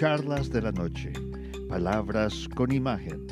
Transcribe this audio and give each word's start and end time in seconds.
Charlas 0.00 0.48
de 0.48 0.62
la 0.62 0.72
Noche, 0.72 1.12
Palabras 1.68 2.48
con 2.54 2.72
Imagen, 2.72 3.26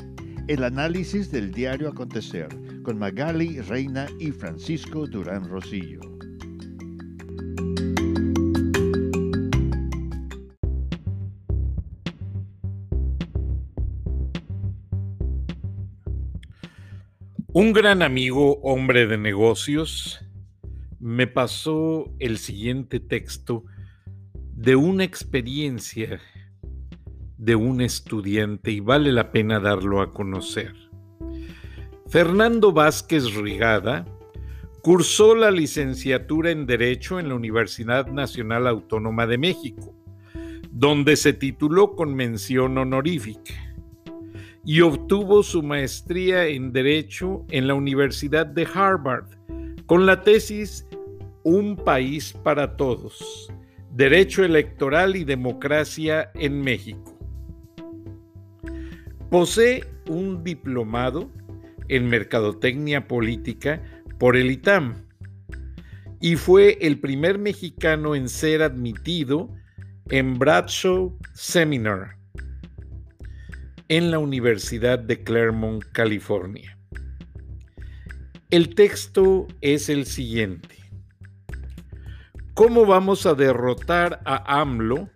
el 0.47 0.63
análisis 0.63 1.31
del 1.31 1.51
diario 1.51 1.89
acontecer 1.89 2.47
con 2.83 2.99
Magali 2.99 3.59
Reina 3.61 4.05
y 4.19 4.29
Francisco 4.29 5.07
Durán 5.07 5.49
Rosillo. 5.49 5.99
Un 17.51 17.73
gran 17.73 18.03
amigo, 18.03 18.59
hombre 18.61 19.07
de 19.07 19.17
negocios, 19.17 20.23
me 20.99 21.25
pasó 21.25 22.13
el 22.19 22.37
siguiente 22.37 22.99
texto 22.99 23.65
de 24.53 24.75
una 24.75 25.03
experiencia 25.03 26.21
de 27.39 27.55
un 27.55 27.79
estudiante 27.79 28.69
y 28.69 28.81
vale 28.81 29.13
la 29.13 29.31
pena 29.31 29.59
darlo 29.59 30.01
a 30.01 30.11
conocer. 30.11 30.75
Fernando 32.07 32.73
Vázquez 32.73 33.33
Rigada 33.33 34.05
cursó 34.81 35.35
la 35.35 35.49
licenciatura 35.49 36.51
en 36.51 36.65
Derecho 36.65 37.17
en 37.17 37.29
la 37.29 37.35
Universidad 37.35 38.07
Nacional 38.07 38.67
Autónoma 38.67 39.25
de 39.25 39.37
México, 39.37 39.95
donde 40.69 41.15
se 41.15 41.31
tituló 41.31 41.95
con 41.95 42.13
mención 42.13 42.77
honorífica 42.77 43.53
y 44.65 44.81
obtuvo 44.81 45.41
su 45.41 45.63
maestría 45.63 46.45
en 46.47 46.73
Derecho 46.73 47.45
en 47.51 47.67
la 47.67 47.73
Universidad 47.73 48.45
de 48.45 48.67
Harvard 48.71 49.25
con 49.85 50.05
la 50.05 50.21
tesis 50.21 50.85
Un 51.43 51.77
país 51.77 52.33
para 52.43 52.75
todos, 52.75 53.49
Derecho 53.91 54.43
Electoral 54.43 55.15
y 55.15 55.23
Democracia 55.23 56.31
en 56.35 56.61
México. 56.61 57.18
Posee 59.29 59.85
un 60.07 60.43
diplomado 60.43 61.29
en 61.87 62.09
Mercadotecnia 62.09 63.07
Política 63.07 63.81
por 64.17 64.35
el 64.35 64.49
ITAM 64.49 65.05
y 66.19 66.35
fue 66.35 66.77
el 66.81 66.99
primer 66.99 67.37
mexicano 67.37 68.15
en 68.15 68.27
ser 68.27 68.63
admitido 68.63 69.53
en 70.09 70.39
Bradshaw 70.39 71.15
Seminar 71.33 72.17
en 73.87 74.11
la 74.11 74.19
Universidad 74.19 74.97
de 74.99 75.23
Claremont, 75.23 75.83
California. 75.91 76.77
El 78.49 78.73
texto 78.73 79.47
es 79.61 79.89
el 79.89 80.05
siguiente. 80.05 80.75
¿Cómo 82.55 82.85
vamos 82.85 83.27
a 83.27 83.35
derrotar 83.35 84.21
a 84.25 84.59
AMLO 84.59 85.09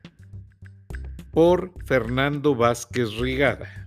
por 1.31 1.73
Fernando 1.85 2.55
Vázquez 2.55 3.15
Rigada? 3.17 3.82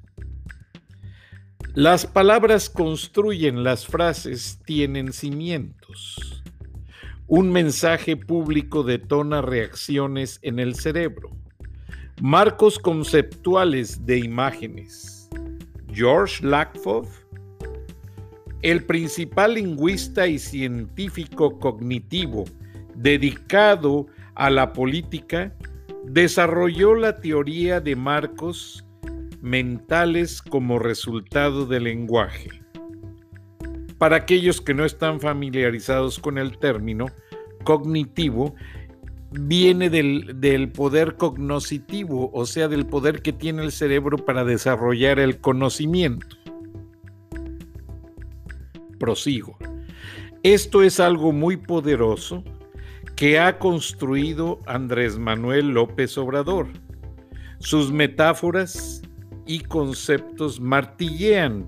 Las 1.77 2.06
palabras 2.06 2.70
construyen, 2.70 3.62
las 3.62 3.86
frases 3.86 4.58
tienen 4.64 5.12
cimientos. 5.12 6.42
Un 7.27 7.52
mensaje 7.52 8.16
público 8.16 8.82
detona 8.82 9.42
reacciones 9.42 10.38
en 10.41 10.58
el 10.58 10.77
cerebro. 10.77 11.36
Marcos 12.22 12.78
conceptuales 12.78 14.06
de 14.06 14.20
imágenes. 14.20 15.28
George 15.92 16.47
Lakoff, 16.47 17.10
el 18.62 18.82
principal 18.84 19.52
lingüista 19.52 20.27
y 20.27 20.38
científico 20.38 21.58
cognitivo 21.58 22.47
dedicado 22.94 24.06
a 24.34 24.48
la 24.48 24.72
política, 24.72 25.54
desarrolló 26.06 26.94
la 26.94 27.20
teoría 27.20 27.82
de 27.82 27.97
marcos 27.97 28.85
mentales 29.47 30.43
como 30.43 30.81
resultado 30.81 31.66
del 31.66 31.84
lenguaje. 31.84 32.50
Para 33.97 34.16
aquellos 34.16 34.60
que 34.60 34.75
no 34.75 34.84
están 34.84 35.20
familiarizados 35.20 36.19
con 36.19 36.37
el 36.37 36.59
término, 36.59 37.06
cognitivo 37.62 38.54
viene 39.31 39.88
del, 39.88 40.72
poder 40.72 41.16
cognoscitivo, 41.16 42.31
o 42.34 42.44
sea, 42.44 42.66
del 42.66 42.87
poder 42.87 43.22
que 43.22 43.32
tiene 43.32 43.62
el 43.62 43.70
cerebro 43.70 44.19
para 44.19 44.44
desarrollar 44.44 45.20
el 45.20 45.41
conocimiento. 45.41 46.37
Prosigo. 48.99 49.56
Esto 50.43 50.82
es 50.82 50.99
algo 50.99 51.32
muy 51.32 51.56
poderoso 51.56 52.43
que 53.15 53.38
ha 53.38 53.59
construido 53.59 54.60
Andrés 54.66 55.19
Manuel 55.19 55.69
López 55.69 56.19
Obrador. 56.19 56.69
Sus 57.59 57.91
metáforas 57.91 59.03
y 59.46 59.60
conceptos 59.60 60.60
martillean 60.60 61.66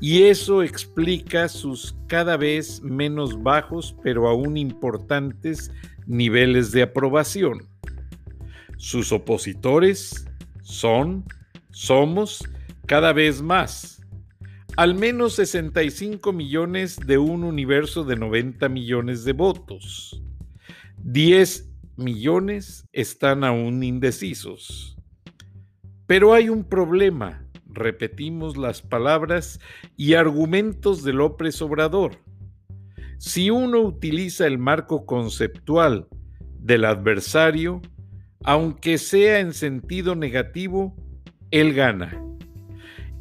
y 0.00 0.24
eso 0.24 0.62
explica 0.62 1.48
sus 1.48 1.94
cada 2.08 2.36
vez 2.36 2.82
menos 2.82 3.42
bajos 3.42 3.94
pero 4.02 4.28
aún 4.28 4.56
importantes 4.56 5.70
niveles 6.06 6.72
de 6.72 6.82
aprobación. 6.82 7.68
Sus 8.76 9.12
opositores 9.12 10.26
son, 10.62 11.24
somos, 11.70 12.42
cada 12.86 13.12
vez 13.12 13.40
más. 13.40 14.02
Al 14.76 14.94
menos 14.94 15.34
65 15.34 16.32
millones 16.32 16.96
de 16.96 17.18
un 17.18 17.44
universo 17.44 18.04
de 18.04 18.16
90 18.16 18.68
millones 18.68 19.24
de 19.24 19.32
votos. 19.34 20.20
10 21.04 21.68
millones 21.96 22.88
están 22.92 23.44
aún 23.44 23.82
indecisos. 23.82 24.96
Pero 26.12 26.34
hay 26.34 26.50
un 26.50 26.64
problema, 26.64 27.42
repetimos 27.64 28.58
las 28.58 28.82
palabras 28.82 29.58
y 29.96 30.12
argumentos 30.12 31.02
de 31.04 31.14
López 31.14 31.62
Obrador 31.62 32.18
si 33.16 33.48
uno 33.48 33.80
utiliza 33.80 34.46
el 34.46 34.58
marco 34.58 35.06
conceptual 35.06 36.06
del 36.58 36.84
adversario, 36.84 37.80
aunque 38.44 38.98
sea 38.98 39.40
en 39.40 39.54
sentido 39.54 40.14
negativo, 40.14 40.94
él 41.50 41.72
gana. 41.72 42.22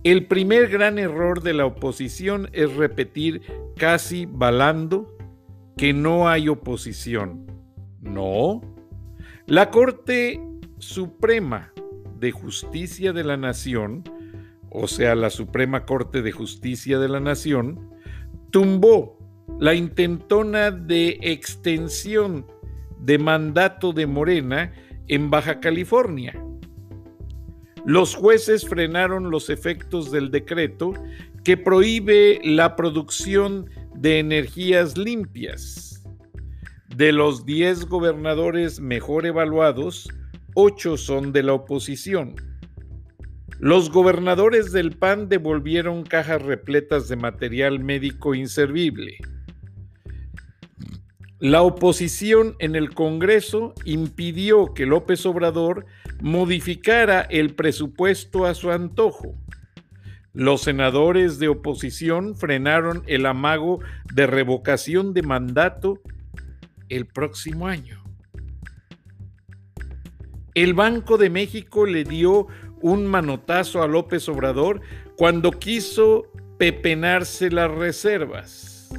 El 0.04 0.28
primer 0.28 0.68
gran 0.68 1.00
error 1.00 1.42
de 1.44 1.54
la 1.54 1.66
oposición 1.66 2.50
es 2.52 2.76
repetir 2.76 3.42
casi 3.78 4.26
balando 4.26 5.16
que 5.78 5.94
no 5.94 6.28
hay 6.28 6.50
oposición. 6.50 7.48
No. 8.02 8.60
La 9.48 9.72
Corte 9.72 10.42
Suprema 10.80 11.72
de 12.22 12.32
Justicia 12.32 13.12
de 13.14 13.24
la 13.24 13.36
Nación, 13.36 14.04
o 14.70 14.88
sea, 14.88 15.16
la 15.16 15.32
Suprema 15.32 15.86
Corte 15.86 16.22
de 16.22 16.32
Justicia 16.32 17.00
de 17.00 17.10
la 17.10 17.20
Nación, 17.20 17.90
tumbó 18.52 19.18
la 19.60 19.74
intentona 19.74 20.70
de 20.70 21.18
extensión 21.22 22.46
de 23.00 23.18
mandato 23.18 23.92
de 23.92 24.06
Morena 24.06 24.72
en 25.08 25.32
Baja 25.32 25.60
California. 25.60 26.40
Los 27.86 28.14
jueces 28.14 28.68
frenaron 28.68 29.32
los 29.32 29.50
efectos 29.50 30.12
del 30.12 30.30
decreto 30.30 30.94
que 31.44 31.58
prohíbe 31.58 32.40
la 32.44 32.76
producción 32.76 33.68
de 33.96 34.20
energías 34.20 34.96
limpias. 34.96 36.04
De 36.96 37.12
los 37.12 37.48
10 37.48 37.88
gobernadores 37.88 38.80
mejor 38.80 39.26
evaluados, 39.26 40.08
8 40.54 40.98
son 40.98 41.32
de 41.32 41.44
la 41.44 41.54
oposición. 41.54 42.36
Los 43.60 43.92
gobernadores 43.92 44.72
del 44.72 44.98
PAN 44.98 45.30
devolvieron 45.30 46.04
cajas 46.04 46.42
repletas 46.42 47.08
de 47.08 47.16
material 47.16 47.80
médico 47.80 48.34
inservible. 48.34 49.18
La 51.40 51.62
oposición 51.62 52.56
en 52.60 52.76
el 52.76 52.94
Congreso 52.94 53.74
impidió 53.86 54.74
que 54.74 54.86
López 54.86 55.26
Obrador 55.26 55.86
modificara 56.22 57.22
el 57.22 57.56
presupuesto 57.56 58.46
a 58.46 58.54
su 58.54 58.72
antojo. 58.72 59.36
Los 60.34 60.62
senadores 60.62 61.40
de 61.40 61.48
oposición 61.48 62.36
frenaron 62.36 63.04
el 63.08 63.26
amago 63.26 63.80
de 64.14 64.28
revocación 64.28 65.14
de 65.14 65.24
mandato 65.24 66.00
el 66.90 67.06
próximo 67.06 67.68
año. 67.68 68.01
El 70.54 70.74
Banco 70.74 71.18
de 71.18 71.30
México 71.30 71.86
le 71.86 72.04
dio 72.04 72.48
un 72.82 73.06
manotazo 73.08 73.82
a 73.82 73.88
López 73.88 74.28
Obrador 74.28 74.82
cuando 75.16 75.52
quiso 75.52 76.26
pepenarse 76.58 77.50
las 77.50 77.72
reservas. 77.72 78.90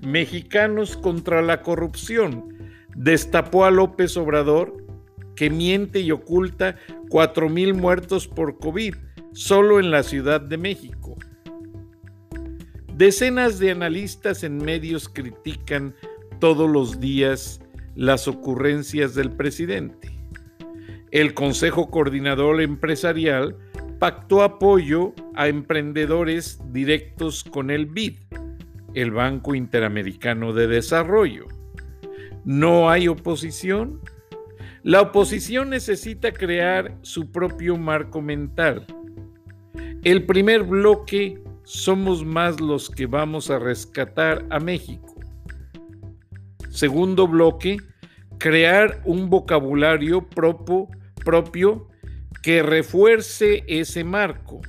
Mexicanos 0.00 0.96
contra 0.96 1.40
la 1.40 1.62
corrupción 1.62 2.54
destapó 2.94 3.64
a 3.64 3.70
López 3.70 4.16
Obrador 4.18 4.76
que 5.36 5.48
miente 5.48 6.00
y 6.00 6.10
oculta 6.10 6.76
4.000 7.08 7.74
muertos 7.74 8.28
por 8.28 8.58
COVID 8.58 8.94
solo 9.32 9.80
en 9.80 9.90
la 9.90 10.02
Ciudad 10.02 10.40
de 10.40 10.58
México. 10.58 11.16
Decenas 12.94 13.58
de 13.58 13.70
analistas 13.70 14.44
en 14.44 14.58
medios 14.58 15.08
critican 15.08 15.94
todos 16.40 16.68
los 16.68 17.00
días 17.00 17.62
las 18.00 18.28
ocurrencias 18.28 19.14
del 19.14 19.30
presidente. 19.30 20.10
el 21.10 21.34
Consejo 21.34 21.90
Coordinador 21.90 22.62
Empresarial 22.62 23.58
pactó 23.98 24.42
apoyo 24.42 25.12
a 25.34 25.48
emprendedores 25.48 26.62
directos 26.72 27.44
con 27.44 27.70
el 27.70 27.84
BID, 27.84 28.16
el 28.94 29.10
Banco 29.10 29.54
Interamericano 29.54 30.54
de 30.54 30.66
Desarrollo. 30.66 31.46
¿No 32.46 32.88
hay 32.88 33.06
oposición? 33.06 34.00
La 34.82 35.02
oposición 35.02 35.68
necesita 35.68 36.32
crear 36.32 36.96
su 37.02 37.30
propio 37.30 37.76
marco 37.76 38.22
mental. 38.22 38.86
El 40.04 40.24
primer 40.24 40.62
bloque 40.62 41.38
somos 41.64 42.24
más 42.24 42.62
los 42.62 42.88
que 42.88 43.04
vamos 43.04 43.50
a 43.50 43.58
rescatar 43.58 44.46
a 44.48 44.58
México. 44.58 45.14
Segundo 46.70 47.26
bloque, 47.28 47.76
crear 48.40 49.02
un 49.04 49.28
vocabulario 49.28 50.26
propio, 50.26 50.88
propio 51.22 51.88
que 52.42 52.62
refuerce 52.62 53.64
ese 53.68 54.02
marco, 54.02 54.62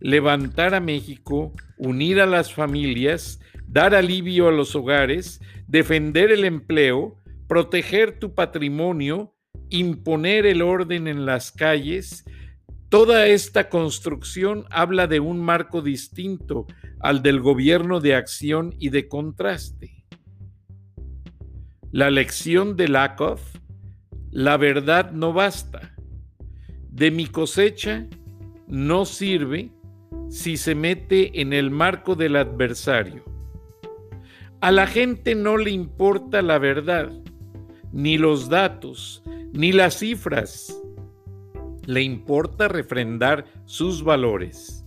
levantar 0.00 0.74
a 0.74 0.80
México, 0.80 1.52
unir 1.78 2.20
a 2.20 2.26
las 2.26 2.52
familias, 2.52 3.40
dar 3.68 3.94
alivio 3.94 4.48
a 4.48 4.52
los 4.52 4.74
hogares, 4.74 5.40
defender 5.68 6.32
el 6.32 6.44
empleo, 6.44 7.16
proteger 7.46 8.18
tu 8.18 8.34
patrimonio, 8.34 9.32
imponer 9.70 10.44
el 10.44 10.60
orden 10.60 11.06
en 11.06 11.26
las 11.26 11.52
calles, 11.52 12.24
toda 12.88 13.28
esta 13.28 13.68
construcción 13.68 14.64
habla 14.68 15.06
de 15.06 15.20
un 15.20 15.38
marco 15.40 15.80
distinto 15.80 16.66
al 16.98 17.22
del 17.22 17.40
gobierno 17.40 18.00
de 18.00 18.16
acción 18.16 18.74
y 18.80 18.88
de 18.88 19.06
contraste. 19.06 19.95
La 21.92 22.10
lección 22.10 22.76
de 22.76 22.88
Lakoff, 22.88 23.40
la 24.32 24.56
verdad 24.56 25.12
no 25.12 25.32
basta. 25.32 25.94
De 26.90 27.12
mi 27.12 27.26
cosecha 27.26 28.06
no 28.66 29.04
sirve 29.04 29.70
si 30.28 30.56
se 30.56 30.74
mete 30.74 31.40
en 31.40 31.52
el 31.52 31.70
marco 31.70 32.16
del 32.16 32.36
adversario. 32.36 33.24
A 34.60 34.72
la 34.72 34.88
gente 34.88 35.36
no 35.36 35.56
le 35.56 35.70
importa 35.70 36.42
la 36.42 36.58
verdad, 36.58 37.12
ni 37.92 38.18
los 38.18 38.48
datos, 38.48 39.22
ni 39.52 39.70
las 39.70 39.98
cifras. 39.98 40.82
Le 41.84 42.02
importa 42.02 42.66
refrendar 42.66 43.46
sus 43.64 44.02
valores. 44.02 44.84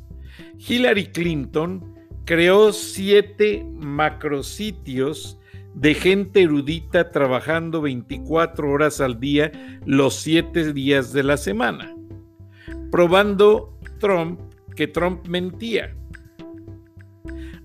Hillary 0.57 1.07
Clinton 1.07 1.95
creó 2.25 2.74
siete 2.74 3.66
macrositios 3.80 5.38
de 5.80 5.94
gente 5.94 6.42
erudita 6.42 7.10
trabajando 7.10 7.81
24 7.81 8.70
horas 8.70 9.00
al 9.00 9.18
día 9.18 9.50
los 9.86 10.16
siete 10.16 10.74
días 10.74 11.14
de 11.14 11.24
la 11.24 11.38
semana, 11.38 11.96
probando 12.92 13.80
Trump 13.98 14.42
que 14.76 14.88
Trump 14.88 15.26
mentía. 15.28 15.96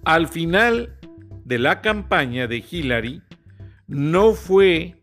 Al 0.05 0.29
final 0.29 0.97
de 1.45 1.59
la 1.59 1.81
campaña 1.81 2.47
de 2.47 2.65
Hillary, 2.71 3.21
no 3.89 4.35
fue 4.35 4.95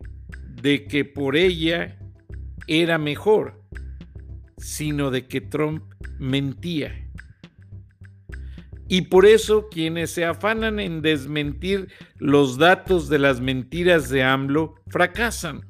de 0.62 0.86
que 0.86 1.04
por 1.04 1.36
ella 1.36 1.98
era 2.66 2.96
mejor, 2.96 3.62
sino 4.56 5.10
de 5.10 5.26
que 5.26 5.42
Trump 5.42 5.82
mentía. 6.18 7.01
Y 8.92 9.00
por 9.00 9.24
eso 9.24 9.70
quienes 9.70 10.10
se 10.10 10.26
afanan 10.26 10.78
en 10.78 11.00
desmentir 11.00 11.88
los 12.18 12.58
datos 12.58 13.08
de 13.08 13.18
las 13.18 13.40
mentiras 13.40 14.10
de 14.10 14.22
AMLO 14.22 14.74
fracasan. 14.88 15.64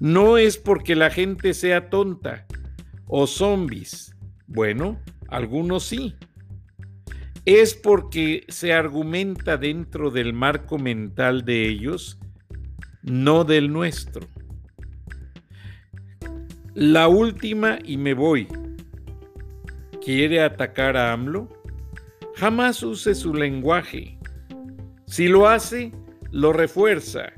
No 0.00 0.36
es 0.36 0.58
porque 0.58 0.96
la 0.96 1.10
gente 1.10 1.54
sea 1.54 1.88
tonta 1.88 2.44
o 3.06 3.28
zombies. 3.28 4.16
Bueno, 4.48 5.00
algunos 5.28 5.84
sí. 5.84 6.16
Es 7.44 7.74
porque 7.74 8.46
se 8.48 8.72
argumenta 8.72 9.56
dentro 9.56 10.10
del 10.10 10.32
marco 10.32 10.76
mental 10.76 11.44
de 11.44 11.68
ellos 11.68 12.18
no 13.04 13.44
del 13.44 13.72
nuestro. 13.72 14.26
La 16.74 17.06
última 17.06 17.78
y 17.84 17.96
me 17.96 18.14
voy. 18.14 18.48
¿Quiere 20.04 20.42
atacar 20.42 20.96
a 20.96 21.12
AMLO? 21.12 21.59
Jamás 22.40 22.82
use 22.82 23.14
su 23.14 23.34
lenguaje. 23.34 24.16
Si 25.06 25.28
lo 25.28 25.46
hace, 25.46 25.92
lo 26.30 26.54
refuerza. 26.54 27.34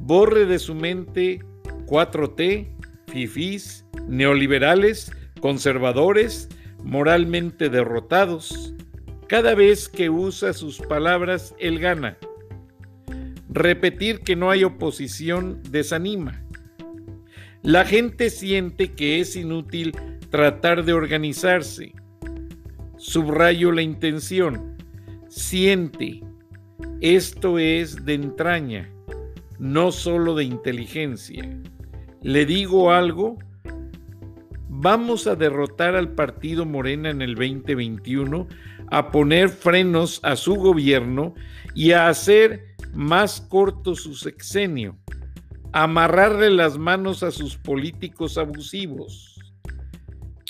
Borre 0.00 0.44
de 0.44 0.58
su 0.58 0.74
mente 0.74 1.40
4T, 1.86 2.76
FIFIs, 3.06 3.86
neoliberales, 4.06 5.10
conservadores, 5.40 6.50
moralmente 6.84 7.70
derrotados. 7.70 8.74
Cada 9.28 9.54
vez 9.54 9.88
que 9.88 10.10
usa 10.10 10.52
sus 10.52 10.78
palabras, 10.78 11.54
él 11.58 11.78
gana. 11.78 12.18
Repetir 13.48 14.20
que 14.20 14.36
no 14.36 14.50
hay 14.50 14.62
oposición 14.62 15.62
desanima. 15.70 16.44
La 17.62 17.86
gente 17.86 18.28
siente 18.28 18.92
que 18.92 19.20
es 19.20 19.36
inútil 19.36 19.96
tratar 20.28 20.84
de 20.84 20.92
organizarse. 20.92 21.94
Subrayo 23.02 23.72
la 23.72 23.82
intención. 23.82 24.76
Siente. 25.28 26.22
Esto 27.00 27.58
es 27.58 28.04
de 28.04 28.14
entraña, 28.14 28.88
no 29.58 29.90
solo 29.90 30.36
de 30.36 30.44
inteligencia. 30.44 31.42
Le 32.22 32.46
digo 32.46 32.92
algo. 32.92 33.38
Vamos 34.68 35.26
a 35.26 35.34
derrotar 35.34 35.96
al 35.96 36.14
partido 36.14 36.64
Morena 36.64 37.10
en 37.10 37.22
el 37.22 37.34
2021, 37.34 38.46
a 38.92 39.10
poner 39.10 39.48
frenos 39.48 40.20
a 40.22 40.36
su 40.36 40.54
gobierno 40.54 41.34
y 41.74 41.90
a 41.90 42.08
hacer 42.08 42.76
más 42.94 43.40
corto 43.40 43.96
su 43.96 44.14
sexenio, 44.14 44.96
amarrarle 45.72 46.50
las 46.50 46.78
manos 46.78 47.24
a 47.24 47.32
sus 47.32 47.56
políticos 47.56 48.38
abusivos. 48.38 49.31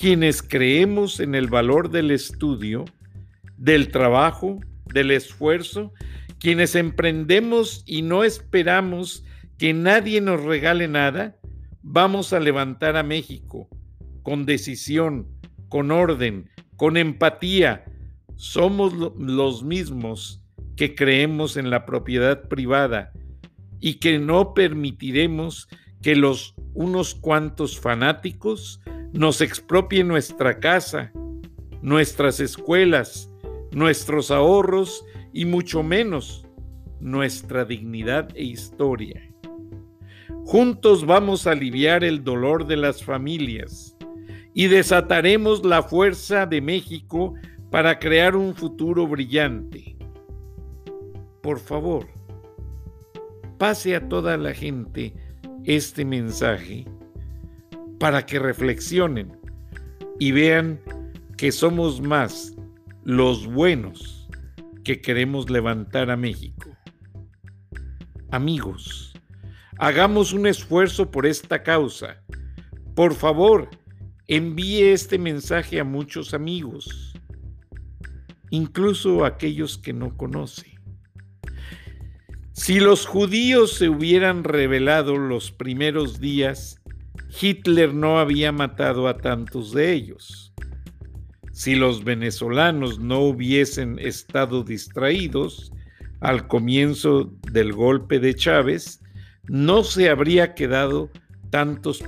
Quienes 0.02 0.42
creemos 0.42 1.20
en 1.20 1.36
el 1.36 1.46
valor 1.46 1.88
del 1.88 2.10
estudio, 2.10 2.86
del 3.56 3.92
trabajo, 3.92 4.58
del 4.92 5.12
esfuerzo, 5.12 5.92
quienes 6.40 6.74
emprendemos 6.74 7.84
y 7.86 8.02
no 8.02 8.24
esperamos 8.24 9.24
que 9.58 9.72
nadie 9.72 10.20
nos 10.20 10.42
regale 10.42 10.88
nada, 10.88 11.36
vamos 11.82 12.32
a 12.32 12.40
levantar 12.40 12.96
a 12.96 13.04
México 13.04 13.68
con 14.24 14.44
decisión, 14.44 15.28
con 15.68 15.92
orden, 15.92 16.50
con 16.74 16.96
empatía. 16.96 17.84
Somos 18.34 18.92
los 18.94 19.62
mismos 19.62 20.44
que 20.74 20.96
creemos 20.96 21.56
en 21.56 21.70
la 21.70 21.86
propiedad 21.86 22.48
privada 22.48 23.12
y 23.78 24.00
que 24.00 24.18
no 24.18 24.52
permitiremos 24.52 25.68
que 26.02 26.16
los 26.16 26.56
unos 26.74 27.14
cuantos 27.14 27.78
fanáticos 27.78 28.80
nos 29.12 29.40
expropien 29.40 30.08
nuestra 30.08 30.58
casa, 30.58 31.12
nuestras 31.82 32.40
escuelas, 32.40 33.30
nuestros 33.70 34.30
ahorros 34.30 35.04
y 35.32 35.44
mucho 35.44 35.82
menos 35.82 36.46
nuestra 37.00 37.64
dignidad 37.64 38.28
e 38.34 38.44
historia. 38.44 39.28
Juntos 40.44 41.06
vamos 41.06 41.46
a 41.46 41.52
aliviar 41.52 42.04
el 42.04 42.24
dolor 42.24 42.66
de 42.66 42.76
las 42.76 43.02
familias 43.02 43.96
y 44.54 44.66
desataremos 44.66 45.64
la 45.64 45.82
fuerza 45.82 46.46
de 46.46 46.60
México 46.60 47.34
para 47.70 47.98
crear 47.98 48.36
un 48.36 48.54
futuro 48.54 49.06
brillante 49.06 49.92
por 51.42 51.58
favor, 51.58 52.06
pase 53.58 53.96
a 53.96 54.08
toda 54.08 54.36
la 54.36 54.54
gente 54.54 55.12
este 55.64 56.04
mensaje 56.04 56.86
para 58.02 58.26
que 58.26 58.40
reflexionen 58.40 59.30
y 60.18 60.32
vean 60.32 60.80
que 61.36 61.52
somos 61.52 62.00
más 62.00 62.52
los 63.04 63.46
buenos 63.46 64.28
que 64.82 65.00
queremos 65.00 65.48
levantar 65.48 66.10
a 66.10 66.16
México. 66.16 66.76
Amigos, 68.32 69.12
hagamos 69.78 70.32
un 70.32 70.48
esfuerzo 70.48 71.12
por 71.12 71.26
esta 71.26 71.62
causa. 71.62 72.20
Por 72.96 73.14
favor, 73.14 73.70
envíe 74.26 74.90
este 74.90 75.16
mensaje 75.16 75.78
a 75.78 75.84
muchos 75.84 76.34
amigos, 76.34 77.14
incluso 78.50 79.24
a 79.24 79.28
aquellos 79.28 79.78
que 79.78 79.92
no 79.92 80.16
conoce. 80.16 80.76
Si 82.52 82.80
los 82.80 83.06
judíos 83.06 83.74
se 83.74 83.88
hubieran 83.88 84.42
revelado 84.42 85.16
los 85.18 85.52
primeros 85.52 86.18
días, 86.18 86.81
Hitler 87.40 87.94
no 87.94 88.18
había 88.18 88.52
matado 88.52 89.08
a 89.08 89.16
tantos 89.16 89.72
de 89.72 89.92
ellos. 89.92 90.52
Si 91.52 91.74
los 91.74 92.04
venezolanos 92.04 92.98
no 92.98 93.20
hubiesen 93.20 93.98
estado 93.98 94.64
distraídos 94.64 95.72
al 96.20 96.46
comienzo 96.48 97.32
del 97.50 97.72
golpe 97.72 98.18
de 98.18 98.34
Chávez, 98.34 99.02
no 99.48 99.84
se 99.84 100.08
habría 100.08 100.54
quedado 100.54 101.10
tantos 101.50 102.02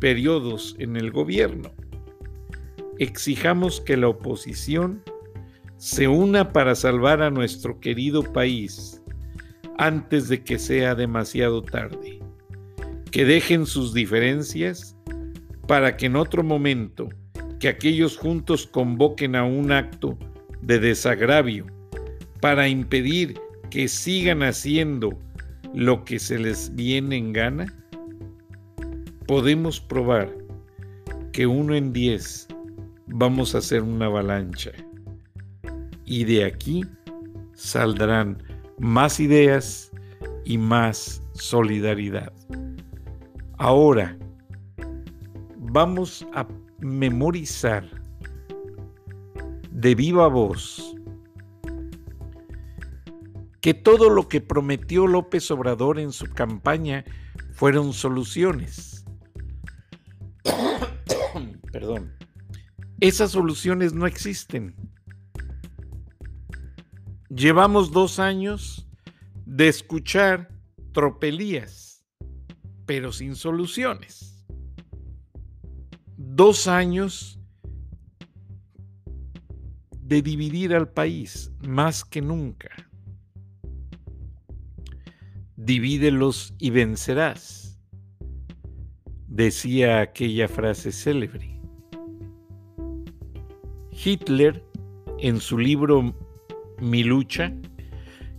periodos 0.00 0.74
en 0.78 0.96
el 0.96 1.10
gobierno. 1.10 1.70
Exijamos 2.98 3.80
que 3.80 3.96
la 3.96 4.08
oposición 4.08 5.02
se 5.76 6.08
una 6.08 6.52
para 6.52 6.74
salvar 6.74 7.22
a 7.22 7.30
nuestro 7.30 7.78
querido 7.78 8.24
país 8.32 9.00
antes 9.78 10.28
de 10.28 10.42
que 10.42 10.58
sea 10.58 10.96
demasiado 10.96 11.62
tarde. 11.62 12.17
Que 13.10 13.24
dejen 13.24 13.66
sus 13.66 13.94
diferencias 13.94 14.96
para 15.66 15.96
que 15.96 16.06
en 16.06 16.16
otro 16.16 16.42
momento 16.42 17.08
que 17.60 17.68
aquellos 17.68 18.16
juntos 18.16 18.66
convoquen 18.66 19.36
a 19.36 19.44
un 19.44 19.72
acto 19.72 20.18
de 20.62 20.78
desagravio 20.78 21.66
para 22.40 22.68
impedir 22.68 23.38
que 23.70 23.88
sigan 23.88 24.42
haciendo 24.42 25.18
lo 25.74 26.04
que 26.04 26.18
se 26.18 26.38
les 26.38 26.74
viene 26.74 27.16
en 27.16 27.32
gana, 27.32 27.74
podemos 29.26 29.80
probar 29.80 30.32
que 31.32 31.46
uno 31.46 31.74
en 31.74 31.92
diez 31.92 32.48
vamos 33.06 33.54
a 33.54 33.58
hacer 33.58 33.82
una 33.82 34.06
avalancha 34.06 34.72
y 36.04 36.24
de 36.24 36.44
aquí 36.44 36.84
saldrán 37.54 38.42
más 38.78 39.20
ideas 39.20 39.90
y 40.44 40.56
más 40.56 41.22
solidaridad. 41.34 42.32
Ahora 43.58 44.16
vamos 45.56 46.26
a 46.32 46.46
memorizar 46.78 47.84
de 49.70 49.94
viva 49.94 50.28
voz 50.28 50.94
que 53.60 53.74
todo 53.74 54.10
lo 54.10 54.28
que 54.28 54.40
prometió 54.40 55.06
López 55.06 55.50
Obrador 55.50 55.98
en 55.98 56.12
su 56.12 56.26
campaña 56.26 57.04
fueron 57.52 57.92
soluciones. 57.92 59.04
Perdón. 61.72 62.12
Esas 63.00 63.32
soluciones 63.32 63.92
no 63.92 64.06
existen. 64.06 64.74
Llevamos 67.28 67.92
dos 67.92 68.18
años 68.18 68.88
de 69.44 69.68
escuchar 69.68 70.48
tropelías, 70.92 71.87
pero 72.88 73.12
sin 73.12 73.36
soluciones. 73.36 74.46
Dos 76.16 76.66
años 76.66 77.38
de 80.00 80.22
dividir 80.22 80.74
al 80.74 80.88
país 80.88 81.52
más 81.60 82.02
que 82.02 82.22
nunca. 82.22 82.70
Divídelos 85.54 86.54
y 86.58 86.70
vencerás, 86.70 87.78
decía 89.26 90.00
aquella 90.00 90.48
frase 90.48 90.90
célebre. 90.90 91.60
Hitler, 93.92 94.64
en 95.18 95.40
su 95.40 95.58
libro 95.58 96.14
Mi 96.80 97.04
lucha, 97.04 97.52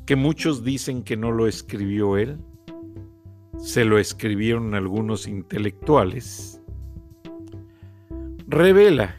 que 0.08 0.16
muchos 0.16 0.64
dicen 0.64 1.04
que 1.04 1.16
no 1.16 1.32
lo 1.32 1.46
escribió 1.46 2.18
él, 2.18 2.40
se 3.60 3.86
lo 3.86 4.00
escribieron 4.00 4.74
algunos 4.74 5.28
intelectuales, 5.28 6.62
revela 8.48 9.16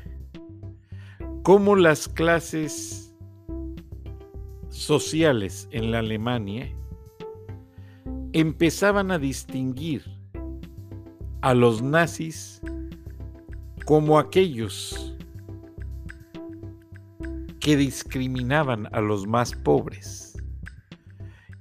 cómo 1.43 1.77
las 1.77 2.09
clases 2.09 3.15
sociales 4.69 5.69
en 5.73 5.91
la 5.91 5.99
Alemania 5.99 6.75
empezaban 8.33 9.11
a 9.11 9.19
distinguir 9.19 10.03
a 11.43 11.55
los 11.55 11.83
nazis 11.83 12.61
como 13.85 14.19
aquellos 14.19 15.17
que 17.61 17.77
discriminaban 17.77 18.89
a 18.93 19.01
los 19.01 19.27
más 19.27 19.53
pobres. 19.55 20.30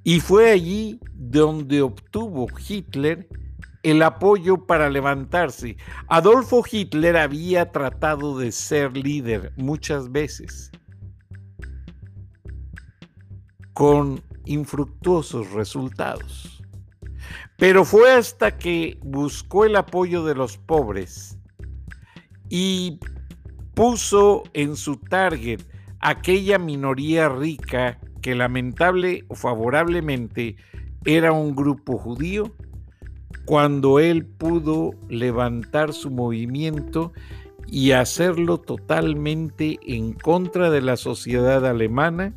Y 0.03 0.19
fue 0.19 0.51
allí 0.51 0.99
donde 1.13 1.81
obtuvo 1.81 2.47
Hitler 2.67 3.27
el 3.83 4.01
apoyo 4.01 4.65
para 4.65 4.89
levantarse. 4.89 5.77
Adolfo 6.07 6.63
Hitler 6.69 7.17
había 7.17 7.71
tratado 7.71 8.37
de 8.37 8.51
ser 8.51 8.95
líder 8.95 9.53
muchas 9.57 10.11
veces, 10.11 10.71
con 13.73 14.21
infructuosos 14.45 15.51
resultados. 15.51 16.63
Pero 17.57 17.83
fue 17.83 18.11
hasta 18.11 18.57
que 18.57 18.97
buscó 19.03 19.65
el 19.65 19.75
apoyo 19.75 20.23
de 20.23 20.35
los 20.35 20.57
pobres 20.57 21.37
y 22.49 22.99
puso 23.75 24.43
en 24.53 24.75
su 24.75 24.97
target 24.97 25.61
aquella 25.99 26.57
minoría 26.57 27.29
rica 27.29 27.99
que 28.21 28.35
lamentable 28.35 29.25
o 29.27 29.35
favorablemente 29.35 30.55
era 31.05 31.31
un 31.31 31.55
grupo 31.55 31.97
judío, 31.97 32.53
cuando 33.45 33.99
él 33.99 34.25
pudo 34.25 34.91
levantar 35.07 35.93
su 35.93 36.11
movimiento 36.11 37.13
y 37.67 37.91
hacerlo 37.91 38.59
totalmente 38.59 39.79
en 39.85 40.13
contra 40.13 40.69
de 40.69 40.81
la 40.81 40.97
sociedad 40.97 41.65
alemana 41.65 42.33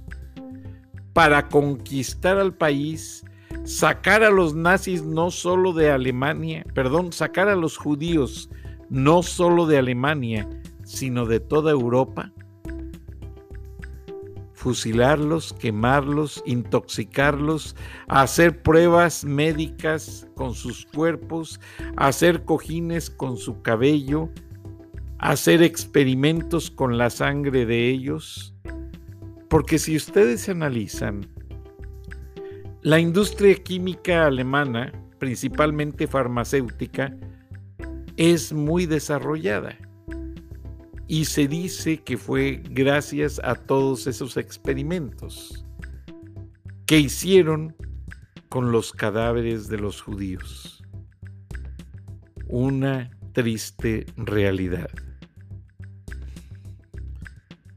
para 1.12 1.48
conquistar 1.48 2.38
al 2.38 2.54
país 2.54 3.24
sacar 3.64 4.24
a 4.24 4.30
los 4.30 4.54
nazis 4.54 5.02
no 5.02 5.30
solo 5.30 5.72
de 5.72 5.90
Alemania, 5.90 6.64
perdón, 6.74 7.12
sacar 7.12 7.48
a 7.48 7.56
los 7.56 7.76
judíos 7.76 8.50
no 8.90 9.22
solo 9.22 9.66
de 9.66 9.78
Alemania, 9.78 10.48
sino 10.84 11.26
de 11.26 11.40
toda 11.40 11.70
Europa, 11.70 12.32
fusilarlos, 14.62 15.52
quemarlos, 15.54 16.40
intoxicarlos, 16.46 17.74
hacer 18.06 18.62
pruebas 18.62 19.24
médicas 19.24 20.28
con 20.36 20.54
sus 20.54 20.86
cuerpos, 20.86 21.58
hacer 21.96 22.44
cojines 22.44 23.10
con 23.10 23.36
su 23.36 23.60
cabello, 23.62 24.28
hacer 25.18 25.64
experimentos 25.64 26.70
con 26.70 26.96
la 26.96 27.10
sangre 27.10 27.66
de 27.66 27.88
ellos. 27.88 28.54
Porque 29.48 29.80
si 29.80 29.96
ustedes 29.96 30.48
analizan, 30.48 31.26
la 32.82 33.00
industria 33.00 33.56
química 33.56 34.26
alemana, 34.26 34.92
principalmente 35.18 36.06
farmacéutica, 36.06 37.12
es 38.16 38.52
muy 38.52 38.86
desarrollada 38.86 39.76
y 41.12 41.26
se 41.26 41.46
dice 41.46 41.98
que 41.98 42.16
fue 42.16 42.62
gracias 42.70 43.38
a 43.44 43.54
todos 43.54 44.06
esos 44.06 44.38
experimentos 44.38 45.62
que 46.86 47.00
hicieron 47.00 47.76
con 48.48 48.72
los 48.72 48.94
cadáveres 48.94 49.68
de 49.68 49.76
los 49.76 50.00
judíos. 50.00 50.82
Una 52.46 53.10
triste 53.34 54.06
realidad. 54.16 54.88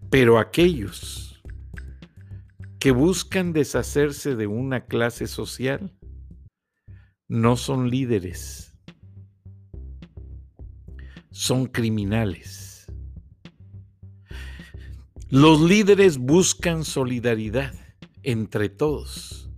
Pero 0.09 0.39
aquellos 0.39 1.43
que 2.79 2.91
buscan 2.91 3.51
deshacerse 3.51 4.37
de 4.37 4.47
una 4.47 4.85
clase 4.85 5.27
social 5.27 5.93
no 7.27 7.57
son 7.57 7.89
líderes, 7.89 8.73
son 11.31 11.65
criminales. 11.65 12.74
Los 15.29 15.61
líderes 15.61 16.17
buscan 16.17 16.83
solidaridad 16.83 17.73
entre 18.23 18.69
todos. 18.69 19.49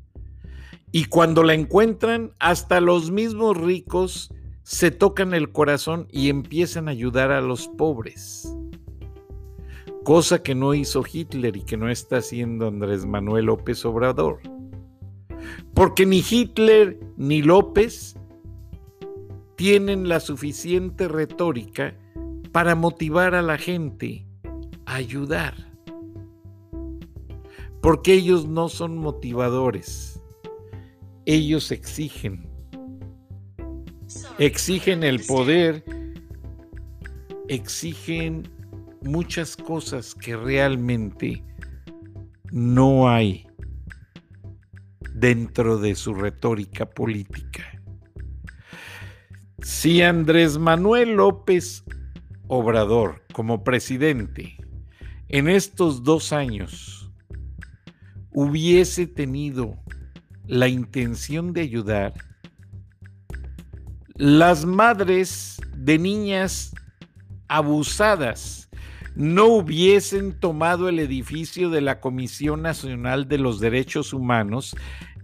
Y 0.92 1.06
cuando 1.06 1.44
la 1.44 1.54
encuentran, 1.54 2.32
hasta 2.40 2.80
los 2.82 3.12
mismos 3.12 3.58
ricos 3.58 4.34
se 4.64 4.92
tocan 4.92 5.34
el 5.34 5.52
corazón 5.52 6.08
y 6.12 6.30
empiezan 6.30 6.88
a 6.88 6.92
ayudar 6.92 7.32
a 7.32 7.42
los 7.42 7.68
pobres 7.68 8.58
cosa 10.08 10.42
que 10.42 10.56
no 10.56 10.74
hizo 10.74 11.04
Hitler 11.04 11.58
y 11.58 11.64
que 11.64 11.76
no 11.76 11.90
está 11.90 12.20
haciendo 12.20 12.70
Andrés 12.70 13.06
Manuel 13.06 13.48
López 13.48 13.84
Obrador. 13.84 14.40
Porque 15.74 16.06
ni 16.06 16.24
Hitler 16.26 16.98
ni 17.18 17.42
López 17.42 18.16
tienen 19.58 20.08
la 20.08 20.22
suficiente 20.22 21.10
retórica 21.10 21.94
para 22.54 22.74
motivar 22.74 23.36
a 23.36 23.42
la 23.42 23.58
gente 23.58 24.26
ayudar. 24.88 25.54
Porque 27.82 28.14
ellos 28.14 28.48
no 28.48 28.70
son 28.70 28.98
motivadores, 28.98 30.20
ellos 31.26 31.72
exigen. 31.72 32.50
Exigen 34.40 35.04
el 35.04 35.20
poder, 35.26 35.84
exigen 37.50 38.50
muchas 39.02 39.56
cosas 39.56 40.16
que 40.16 40.36
realmente 40.36 41.44
no 42.52 43.10
hay 43.10 43.48
dentro 45.14 45.78
de 45.78 45.96
su 45.96 46.14
retórica 46.14 46.90
política. 46.90 47.64
Si 49.62 50.02
Andrés 50.02 50.58
Manuel 50.58 51.16
López 51.16 51.84
Obrador 52.48 53.24
como 53.34 53.64
presidente 53.64 54.58
en 55.30 55.50
estos 55.50 56.04
dos 56.04 56.32
años 56.32 57.12
hubiese 58.32 59.08
tenido 59.08 59.78
la 60.46 60.68
intención 60.68 61.54
de 61.54 61.62
ayudar, 61.62 62.14
las 64.16 64.66
madres 64.66 65.60
de 65.76 66.00
niñas 66.00 66.74
abusadas 67.48 68.70
no 69.16 69.46
hubiesen 69.46 70.40
tomado 70.40 70.90
el 70.90 71.00
edificio 71.00 71.70
de 71.70 71.82
la 71.82 72.00
Comisión 72.00 72.62
Nacional 72.62 73.28
de 73.28 73.40
los 73.40 73.60
Derechos 73.60 74.14
Humanos 74.14 74.76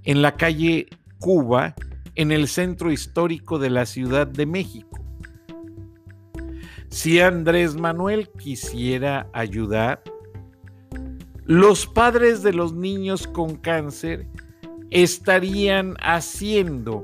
en 0.03 0.21
la 0.21 0.35
calle 0.35 0.87
Cuba, 1.19 1.75
en 2.15 2.31
el 2.31 2.47
centro 2.47 2.91
histórico 2.91 3.59
de 3.59 3.69
la 3.69 3.85
Ciudad 3.85 4.27
de 4.27 4.45
México. 4.45 5.02
Si 6.93 7.19
Andrés 7.19 7.75
Manuel 7.75 8.29
quisiera 8.37 9.27
ayudar, 9.33 10.03
los 11.43 11.87
padres 11.87 12.43
de 12.43 12.53
los 12.53 12.75
niños 12.75 13.25
con 13.25 13.55
cáncer 13.55 14.27
estarían 14.91 15.95
haciendo 16.01 17.03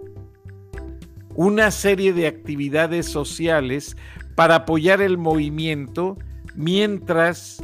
una 1.34 1.72
serie 1.72 2.13
de 2.13 2.27
actividades 2.27 3.08
sociales 3.08 3.98
para 4.36 4.58
apoyar 4.58 5.01
el 5.01 5.17
movimiento 5.17 6.19
mientras 6.55 7.60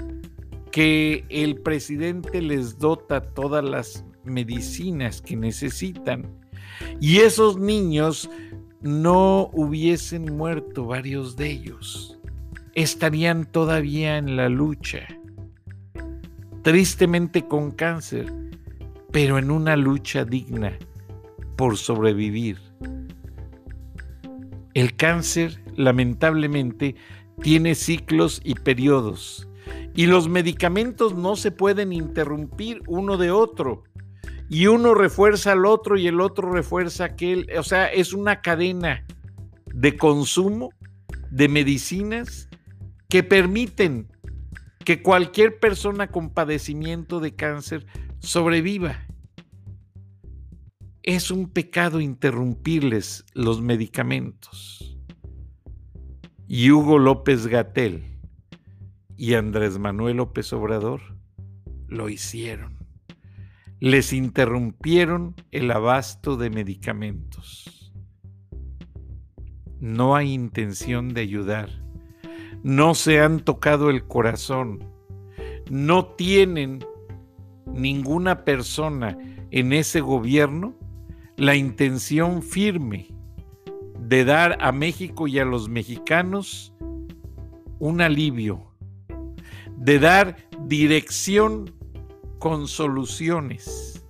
que 0.72 1.26
el 1.30 1.62
presidente 1.62 2.42
les 2.42 2.80
dota 2.80 3.22
todas 3.22 3.64
las 3.64 4.04
medicinas 4.24 5.22
que 5.22 5.36
necesitan. 5.36 6.26
Y 7.00 7.18
esos 7.18 7.60
niños 7.60 8.28
no 8.82 9.52
hubiesen 9.54 10.36
muerto, 10.36 10.86
varios 10.86 11.36
de 11.36 11.52
ellos. 11.52 12.15
Estarían 12.76 13.46
todavía 13.46 14.18
en 14.18 14.36
la 14.36 14.50
lucha, 14.50 15.08
tristemente 16.62 17.48
con 17.48 17.72
cáncer, 17.72 18.32
pero 19.14 19.38
en 19.38 19.50
una 19.50 19.78
lucha 19.78 20.26
digna 20.26 20.78
por 21.56 21.78
sobrevivir. 21.78 22.60
El 24.74 24.94
cáncer, 24.98 25.64
lamentablemente, 25.78 26.96
tiene 27.42 27.76
ciclos 27.76 28.42
y 28.44 28.56
periodos, 28.56 29.48
y 29.96 30.08
los 30.08 30.28
medicamentos 30.28 31.16
no 31.16 31.38
se 31.38 31.52
pueden 31.52 31.94
interrumpir 31.94 32.82
uno 32.88 33.16
de 33.16 33.32
otro 33.32 33.84
y 34.50 34.68
uno 34.68 34.94
refuerza 34.94 35.54
al 35.54 35.66
otro 35.66 35.98
y 35.98 36.08
el 36.08 36.20
otro 36.20 36.52
refuerza 36.52 37.06
aquel. 37.06 37.48
O 37.58 37.64
sea, 37.64 37.88
es 37.88 38.12
una 38.12 38.42
cadena 38.42 39.06
de 39.74 39.96
consumo 39.96 40.72
de 41.32 41.48
medicinas 41.48 42.50
que 43.16 43.24
permiten 43.24 44.12
que 44.84 45.02
cualquier 45.02 45.58
persona 45.58 46.08
con 46.08 46.32
padecimiento 46.32 47.22
de 47.22 47.34
cáncer 47.34 47.86
sobreviva. 48.20 49.08
Es 51.02 51.32
un 51.32 51.48
pecado 51.48 52.02
interrumpirles 52.02 53.24
los 53.34 53.62
medicamentos. 53.62 54.98
Y 56.46 56.72
Hugo 56.72 57.00
López 57.00 57.48
Gatel 57.48 58.20
y 59.16 59.36
Andrés 59.36 59.80
Manuel 59.80 60.18
López 60.18 60.52
Obrador 60.52 61.00
lo 61.88 62.10
hicieron 62.10 62.76
les 63.80 64.12
interrumpieron 64.12 65.36
el 65.52 65.72
abasto 65.72 66.36
de 66.36 66.50
medicamentos. 66.50 67.94
No 69.80 70.18
hay 70.18 70.34
intención 70.34 71.14
de 71.14 71.22
ayudar. 71.22 71.85
No 72.66 72.96
se 72.96 73.20
han 73.20 73.42
tocado 73.42 73.92
el 73.92 74.08
corazón. 74.08 74.84
No 75.70 76.08
tienen 76.08 76.84
ninguna 77.68 78.44
persona 78.44 79.20
en 79.52 79.72
ese 79.72 80.02
gobierno 80.02 80.74
la 81.38 81.56
intención 81.56 82.42
firme 82.42 83.10
de 84.00 84.26
dar 84.26 84.58
a 84.62 84.72
México 84.72 85.28
y 85.28 85.38
a 85.38 85.46
los 85.46 85.70
mexicanos 85.70 86.74
un 87.78 88.02
alivio, 88.02 88.72
de 89.78 90.00
dar 90.00 90.36
dirección 90.62 91.72
con 92.40 92.68
soluciones, 92.68 94.04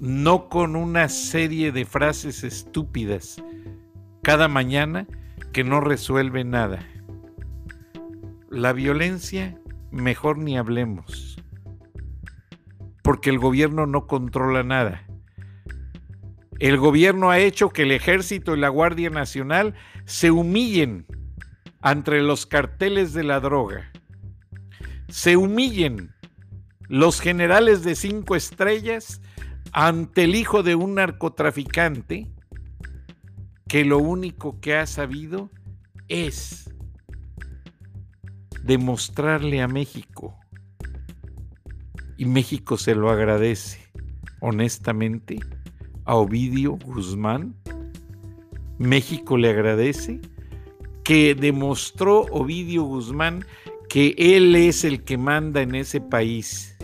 no 0.00 0.50
con 0.50 0.76
una 0.76 1.08
serie 1.08 1.72
de 1.72 1.86
frases 1.86 2.44
estúpidas 2.44 3.42
cada 4.20 4.48
mañana 4.48 5.06
que 5.56 5.64
no 5.64 5.80
resuelve 5.80 6.44
nada. 6.44 6.86
La 8.50 8.74
violencia, 8.74 9.58
mejor 9.90 10.36
ni 10.36 10.58
hablemos, 10.58 11.38
porque 13.02 13.30
el 13.30 13.38
gobierno 13.38 13.86
no 13.86 14.06
controla 14.06 14.62
nada. 14.64 15.06
El 16.58 16.76
gobierno 16.76 17.30
ha 17.30 17.38
hecho 17.38 17.70
que 17.70 17.84
el 17.84 17.92
ejército 17.92 18.54
y 18.54 18.60
la 18.60 18.68
Guardia 18.68 19.08
Nacional 19.08 19.72
se 20.04 20.30
humillen 20.30 21.06
entre 21.82 22.20
los 22.22 22.44
carteles 22.44 23.14
de 23.14 23.24
la 23.24 23.40
droga 23.40 23.90
se 25.08 25.38
humillen 25.38 26.14
los 26.88 27.18
generales 27.18 27.82
de 27.82 27.94
cinco 27.94 28.36
estrellas 28.36 29.22
ante 29.72 30.24
el 30.24 30.34
hijo 30.34 30.62
de 30.62 30.74
un 30.74 30.96
narcotraficante 30.96 32.30
que 33.68 33.84
lo 33.84 33.98
único 33.98 34.60
que 34.60 34.76
ha 34.76 34.86
sabido 34.86 35.50
es 36.08 36.72
demostrarle 38.62 39.60
a 39.62 39.68
México. 39.68 40.36
Y 42.16 42.24
México 42.24 42.78
se 42.78 42.94
lo 42.94 43.10
agradece, 43.10 43.78
honestamente, 44.40 45.38
a 46.04 46.16
Ovidio 46.16 46.78
Guzmán. 46.78 47.54
México 48.78 49.36
le 49.36 49.50
agradece 49.50 50.20
que 51.04 51.34
demostró 51.34 52.22
Ovidio 52.32 52.82
Guzmán 52.84 53.44
que 53.88 54.14
Él 54.18 54.54
es 54.56 54.84
el 54.84 55.04
que 55.04 55.16
manda 55.18 55.62
en 55.62 55.74
ese 55.74 56.00
país, 56.00 56.76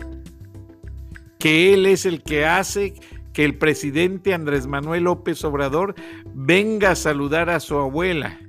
que 1.39 1.73
Él 1.73 1.85
es 1.85 2.05
el 2.05 2.23
que 2.23 2.45
hace 2.45 2.93
que 3.33 3.43
el 3.43 3.57
presidente 3.57 4.33
Andrés 4.33 4.67
Manuel 4.67 5.03
López 5.03 5.43
Obrador 5.43 5.95
venga 6.33 6.91
a 6.91 6.95
saludar 6.95 7.49
a 7.49 7.59
su 7.59 7.77
abuela, 7.77 8.39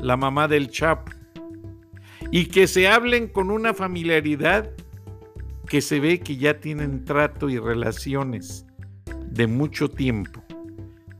la 0.00 0.16
mamá 0.16 0.48
del 0.48 0.70
Chapo, 0.70 1.12
y 2.30 2.46
que 2.46 2.66
se 2.66 2.88
hablen 2.88 3.28
con 3.28 3.50
una 3.50 3.74
familiaridad 3.74 4.70
que 5.68 5.80
se 5.80 6.00
ve 6.00 6.20
que 6.20 6.36
ya 6.36 6.60
tienen 6.60 7.04
trato 7.04 7.48
y 7.48 7.58
relaciones 7.58 8.66
de 9.26 9.46
mucho 9.46 9.88
tiempo. 9.88 10.42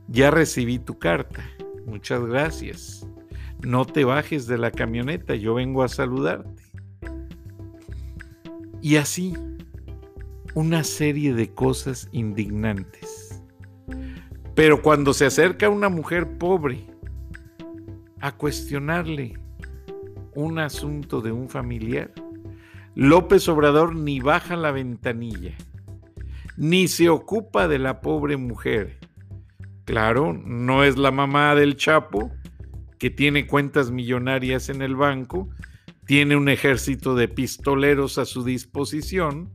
Ya 0.07 0.31
recibí 0.31 0.79
tu 0.79 0.97
carta. 0.97 1.43
Muchas 1.85 2.23
gracias. 2.25 3.07
No 3.61 3.85
te 3.85 4.05
bajes 4.05 4.47
de 4.47 4.57
la 4.57 4.71
camioneta, 4.71 5.35
yo 5.35 5.55
vengo 5.55 5.83
a 5.83 5.87
saludarte. 5.87 6.63
Y 8.81 8.97
así, 8.97 9.33
una 10.55 10.83
serie 10.83 11.33
de 11.33 11.53
cosas 11.53 12.09
indignantes. 12.11 13.43
Pero 14.55 14.81
cuando 14.81 15.13
se 15.13 15.25
acerca 15.25 15.69
una 15.69 15.89
mujer 15.89 16.37
pobre 16.37 16.87
a 18.21 18.31
cuestionarle 18.31 19.37
un 20.33 20.57
asunto 20.59 21.21
de 21.21 21.31
un 21.31 21.49
familiar, 21.49 22.11
López 22.95 23.47
Obrador 23.49 23.95
ni 23.95 24.21
baja 24.21 24.55
la 24.55 24.71
ventanilla, 24.71 25.53
ni 26.55 26.87
se 26.87 27.09
ocupa 27.09 27.67
de 27.67 27.77
la 27.77 27.99
pobre 27.99 28.37
mujer. 28.37 28.97
Claro, 29.83 30.33
no 30.33 30.85
es 30.85 30.97
la 30.97 31.11
mamá 31.11 31.53
del 31.53 31.75
Chapo, 31.75 32.31
que 32.97 33.09
tiene 33.09 33.45
cuentas 33.45 33.91
millonarias 33.91 34.69
en 34.69 34.81
el 34.81 34.95
banco 34.95 35.49
tiene 36.05 36.35
un 36.35 36.49
ejército 36.49 37.15
de 37.15 37.27
pistoleros 37.27 38.17
a 38.19 38.25
su 38.25 38.43
disposición, 38.43 39.49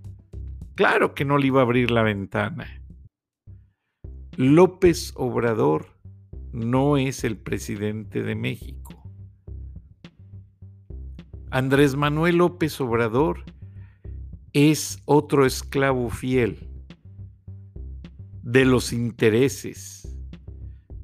claro 0.74 1.14
que 1.14 1.24
no 1.24 1.38
le 1.38 1.48
iba 1.48 1.61
a 1.61 1.64
abrir 1.64 1.90
la 1.90 2.02
ventana. 2.02 2.83
López 4.37 5.12
Obrador 5.16 5.87
no 6.52 6.96
es 6.96 7.24
el 7.24 7.37
presidente 7.37 8.22
de 8.22 8.35
México. 8.35 9.02
Andrés 11.50 11.96
Manuel 11.96 12.37
López 12.37 12.80
Obrador 12.80 13.44
es 14.52 15.00
otro 15.04 15.46
esclavo 15.46 16.11
fiel 16.11 16.59
de 18.42 18.64
los 18.64 18.92
intereses, 18.92 20.16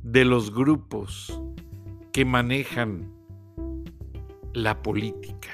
de 0.03 0.25
los 0.25 0.55
grupos 0.55 1.41
que 2.13 2.25
manejan 2.25 3.13
la 4.53 4.83
política. 4.83 5.51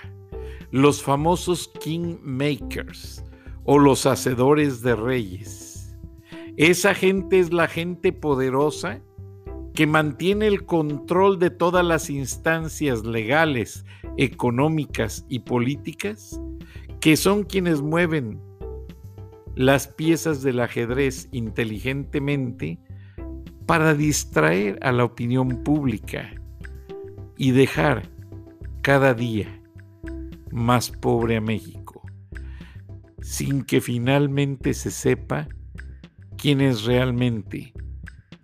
Los 0.70 1.02
famosos 1.02 1.70
kingmakers 1.80 3.24
o 3.64 3.78
los 3.78 4.06
hacedores 4.06 4.82
de 4.82 4.96
reyes. 4.96 5.96
Esa 6.56 6.94
gente 6.94 7.38
es 7.38 7.52
la 7.52 7.68
gente 7.68 8.12
poderosa 8.12 9.00
que 9.74 9.86
mantiene 9.86 10.46
el 10.46 10.66
control 10.66 11.38
de 11.38 11.50
todas 11.50 11.84
las 11.84 12.10
instancias 12.10 13.04
legales, 13.04 13.84
económicas 14.18 15.24
y 15.28 15.40
políticas, 15.40 16.40
que 17.00 17.16
son 17.16 17.44
quienes 17.44 17.80
mueven 17.80 18.40
las 19.54 19.88
piezas 19.88 20.42
del 20.42 20.60
ajedrez 20.60 21.28
inteligentemente 21.32 22.78
para 23.66 23.94
distraer 23.94 24.78
a 24.82 24.92
la 24.92 25.04
opinión 25.04 25.62
pública 25.62 26.30
y 27.36 27.52
dejar 27.52 28.10
cada 28.82 29.14
día 29.14 29.62
más 30.50 30.90
pobre 30.90 31.36
a 31.36 31.40
México, 31.40 31.81
sin 33.32 33.64
que 33.64 33.80
finalmente 33.80 34.74
se 34.74 34.90
sepa 34.90 35.48
quién 36.36 36.60
es 36.60 36.84
realmente 36.84 37.72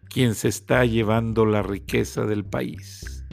quien 0.08 0.34
se 0.34 0.48
está 0.48 0.86
llevando 0.86 1.44
la 1.44 1.60
riqueza 1.60 2.24
del 2.24 2.42
país. 2.42 3.26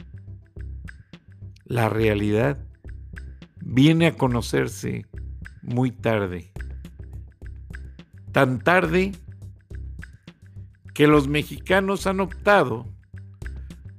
La 1.64 1.88
realidad 1.88 2.62
viene 3.56 4.08
a 4.08 4.16
conocerse 4.18 5.06
muy 5.62 5.92
tarde, 5.92 6.52
tan 8.32 8.58
tarde 8.58 9.12
que 10.92 11.06
los 11.06 11.26
mexicanos 11.26 12.06
han 12.06 12.20
optado 12.20 12.86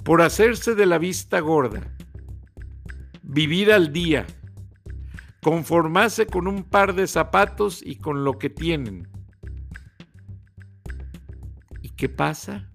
por 0.03 0.21
hacerse 0.21 0.75
de 0.75 0.85
la 0.85 0.99
vista 0.99 1.39
gorda, 1.39 1.91
vivir 3.23 3.71
al 3.71 3.91
día, 3.91 4.27
conformarse 5.47 6.27
con 6.27 6.45
un 6.45 6.61
par 6.61 6.93
de 6.93 7.07
zapatos 7.07 7.81
y 7.81 7.95
con 7.95 8.25
lo 8.25 8.37
que 8.37 8.49
tienen. 8.49 9.07
¿Y 11.81 11.87
qué 11.91 12.09
pasa? 12.09 12.69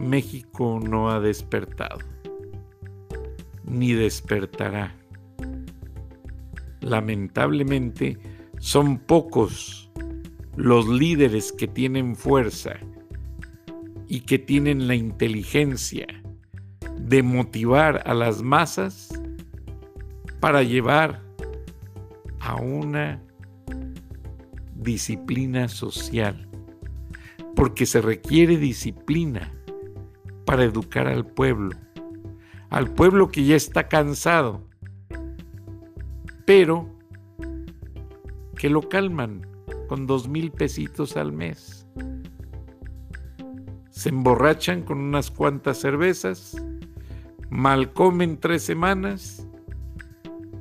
México 0.00 0.78
no 0.80 1.10
ha 1.10 1.18
despertado, 1.18 1.98
ni 3.64 3.94
despertará. 3.94 4.94
Lamentablemente, 6.82 8.16
son 8.60 8.96
pocos 8.96 9.90
los 10.54 10.86
líderes 10.86 11.50
que 11.50 11.66
tienen 11.66 12.14
fuerza 12.14 12.74
y 14.06 14.20
que 14.20 14.38
tienen 14.38 14.86
la 14.86 14.94
inteligencia 14.94 16.06
de 16.96 17.24
motivar 17.24 18.04
a 18.06 18.14
las 18.14 18.40
masas 18.40 19.05
para 20.46 20.62
llevar 20.62 21.24
a 22.38 22.54
una 22.54 23.20
disciplina 24.76 25.66
social, 25.66 26.48
porque 27.56 27.84
se 27.84 28.00
requiere 28.00 28.56
disciplina 28.56 29.52
para 30.44 30.62
educar 30.62 31.08
al 31.08 31.26
pueblo, 31.26 31.74
al 32.70 32.88
pueblo 32.94 33.28
que 33.28 33.44
ya 33.44 33.56
está 33.56 33.88
cansado, 33.88 34.62
pero 36.44 36.96
que 38.56 38.70
lo 38.70 38.88
calman 38.88 39.44
con 39.88 40.06
dos 40.06 40.28
mil 40.28 40.52
pesitos 40.52 41.16
al 41.16 41.32
mes. 41.32 41.88
Se 43.90 44.10
emborrachan 44.10 44.82
con 44.82 45.00
unas 45.00 45.28
cuantas 45.28 45.78
cervezas, 45.78 46.56
mal 47.50 47.92
comen 47.92 48.38
tres 48.38 48.62
semanas 48.62 49.45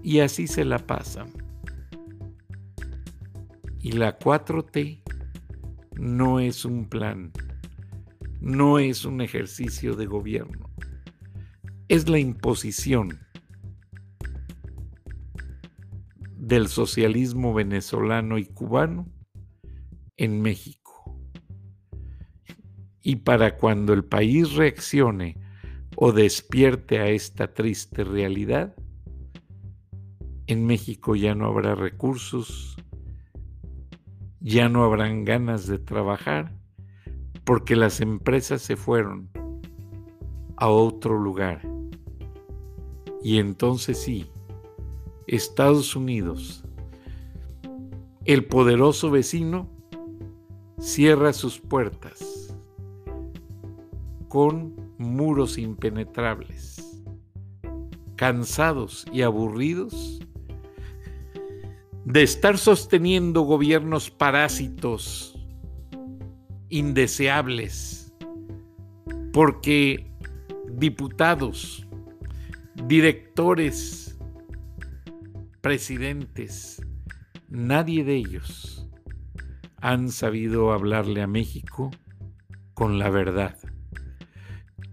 y 0.05 0.19
así 0.19 0.45
se 0.45 0.63
la 0.63 0.77
pasan. 0.77 1.31
Y 3.79 3.93
la 3.93 4.19
4T 4.19 5.01
no 5.97 6.39
es 6.39 6.63
un 6.63 6.87
plan, 6.87 7.31
no 8.39 8.77
es 8.77 9.03
un 9.03 9.21
ejercicio 9.21 9.95
de 9.95 10.05
gobierno, 10.05 10.69
es 11.87 12.07
la 12.07 12.19
imposición 12.19 13.17
del 16.37 16.67
socialismo 16.67 17.55
venezolano 17.55 18.37
y 18.37 18.45
cubano 18.45 19.07
en 20.17 20.39
México. 20.39 21.19
Y 23.01 23.15
para 23.17 23.57
cuando 23.57 23.93
el 23.93 24.05
país 24.05 24.53
reaccione 24.53 25.35
o 25.95 26.11
despierte 26.11 26.99
a 26.99 27.07
esta 27.07 27.55
triste 27.55 28.03
realidad, 28.03 28.75
en 30.47 30.65
México 30.65 31.15
ya 31.15 31.33
no 31.35 31.47
habrá 31.47 31.75
recursos, 31.75 32.75
ya 34.39 34.69
no 34.69 34.83
habrán 34.83 35.25
ganas 35.25 35.65
de 35.65 35.79
trabajar, 35.79 36.53
porque 37.43 37.75
las 37.75 38.01
empresas 38.01 38.61
se 38.61 38.75
fueron 38.75 39.29
a 40.57 40.69
otro 40.69 41.19
lugar. 41.19 41.61
Y 43.23 43.39
entonces 43.39 44.01
sí, 44.01 44.29
Estados 45.25 45.95
Unidos, 45.95 46.63
el 48.25 48.45
poderoso 48.45 49.09
vecino, 49.09 49.67
cierra 50.79 51.33
sus 51.33 51.59
puertas 51.59 52.55
con 54.27 54.75
muros 54.97 55.57
impenetrables. 55.57 57.03
Cansados 58.15 59.05
y 59.11 59.23
aburridos 59.23 60.24
de 62.05 62.21
estar 62.21 62.59
sosteniendo 62.59 63.41
gobiernos 63.41 64.11
parásitos, 64.11 65.35
indeseables, 66.69 68.13
porque 69.33 70.11
diputados, 70.71 71.87
directores, 72.85 74.17
presidentes, 75.61 76.79
nadie 77.49 78.03
de 78.03 78.17
ellos 78.17 78.87
han 79.77 80.09
sabido 80.09 80.71
hablarle 80.73 81.23
a 81.23 81.27
México 81.27 81.89
con 82.75 82.99
la 82.99 83.09
verdad. 83.09 83.57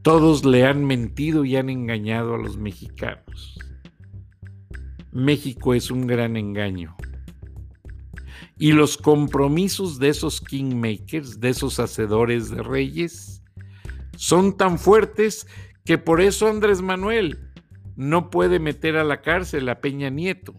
Todos 0.01 0.46
le 0.46 0.64
han 0.64 0.85
mentido 0.85 1.44
y 1.44 1.57
han 1.57 1.68
engañado 1.68 2.35
a 2.35 2.38
los 2.38 2.57
mexicanos. 2.57 3.59
México 5.12 5.75
es 5.75 5.90
un 5.90 6.07
gran 6.07 6.37
engaño. 6.37 6.96
Y 8.59 8.72
los 8.72 8.96
compromisos 8.96 9.98
de 9.98 10.09
esos 10.09 10.40
kingmakers, 10.40 11.40
de 11.40 11.51
esos 11.51 11.79
hacedores 11.79 12.51
de 12.51 12.62
reyes, 12.62 13.42
son 14.16 14.57
tan 14.57 14.79
fuertes 14.79 15.46
que 15.85 15.98
por 15.98 16.20
eso 16.20 16.48
Andrés 16.48 16.81
Manuel 16.81 17.51
no 17.96 18.31
puede 18.31 18.59
meter 18.59 18.96
a 18.96 19.05
la 19.05 19.20
cárcel 19.20 19.68
a 19.68 19.81
Peña 19.81 20.11
Nieto. 20.11 20.55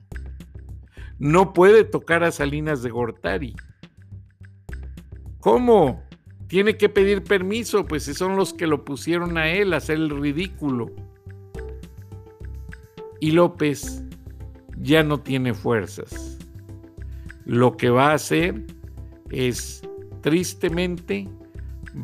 No 1.17 1.53
puede 1.53 1.83
tocar 1.83 2.23
a 2.23 2.31
Salinas 2.31 2.83
de 2.83 2.89
Gortari 2.89 3.55
¿Cómo? 5.43 6.01
Tiene 6.47 6.77
que 6.77 6.87
pedir 6.87 7.21
permiso, 7.21 7.85
pues 7.85 8.03
si 8.03 8.13
son 8.13 8.37
los 8.37 8.53
que 8.53 8.65
lo 8.65 8.85
pusieron 8.85 9.37
a 9.37 9.49
él 9.49 9.73
a 9.73 9.77
hacer 9.77 9.97
el 9.97 10.09
ridículo. 10.09 10.89
Y 13.19 13.31
López 13.31 14.02
ya 14.83 15.01
no 15.03 15.19
tiene 15.19 15.53
fuerzas. 15.53 16.37
Lo 17.45 17.75
que 17.77 17.89
va 17.89 18.11
a 18.11 18.15
hacer 18.15 18.65
es, 19.31 19.81
tristemente, 20.21 21.27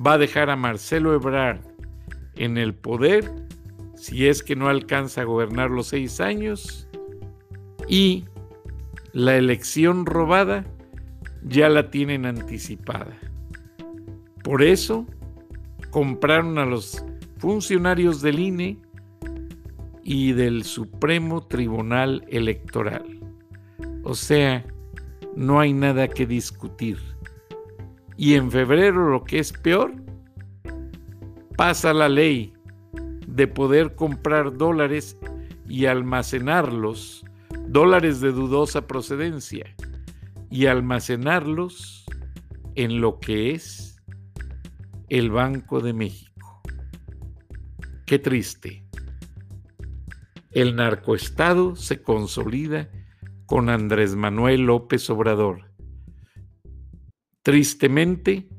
va 0.05 0.13
a 0.13 0.17
dejar 0.17 0.49
a 0.49 0.55
Marcelo 0.55 1.13
Ebrard 1.13 1.61
en 2.35 2.57
el 2.57 2.73
poder, 2.73 3.29
si 3.95 4.27
es 4.27 4.41
que 4.41 4.55
no 4.55 4.69
alcanza 4.69 5.21
a 5.21 5.25
gobernar 5.25 5.69
los 5.69 5.87
seis 5.87 6.19
años, 6.21 6.87
y 7.87 8.25
la 9.13 9.35
elección 9.35 10.05
robada 10.05 10.65
ya 11.43 11.69
la 11.69 11.91
tienen 11.91 12.25
anticipada. 12.25 13.17
Por 14.43 14.63
eso 14.63 15.05
compraron 15.89 16.57
a 16.59 16.65
los 16.65 17.03
funcionarios 17.37 18.21
del 18.21 18.39
INE 18.39 18.77
y 20.09 20.33
del 20.33 20.63
Supremo 20.63 21.45
Tribunal 21.45 22.25
Electoral. 22.29 23.19
O 24.03 24.15
sea, 24.15 24.65
no 25.35 25.59
hay 25.59 25.71
nada 25.71 26.07
que 26.07 26.25
discutir. 26.25 26.97
Y 28.17 28.33
en 28.33 28.49
febrero, 28.49 29.11
lo 29.11 29.23
que 29.23 29.37
es 29.37 29.53
peor, 29.53 29.93
pasa 31.55 31.93
la 31.93 32.09
ley 32.09 32.51
de 33.27 33.45
poder 33.45 33.93
comprar 33.93 34.57
dólares 34.57 35.15
y 35.67 35.85
almacenarlos, 35.85 37.23
dólares 37.67 38.19
de 38.19 38.31
dudosa 38.31 38.87
procedencia, 38.87 39.75
y 40.49 40.65
almacenarlos 40.65 42.05
en 42.73 42.99
lo 42.99 43.19
que 43.19 43.51
es 43.51 44.01
el 45.09 45.29
Banco 45.29 45.81
de 45.81 45.93
México. 45.93 46.63
Qué 48.07 48.17
triste. 48.17 48.88
El 50.51 50.75
narcoestado 50.75 51.75
se 51.75 52.01
consolida 52.01 52.89
con 53.45 53.69
Andrés 53.69 54.15
Manuel 54.15 54.61
López 54.61 55.09
Obrador. 55.09 55.71
Tristemente, 57.43 58.49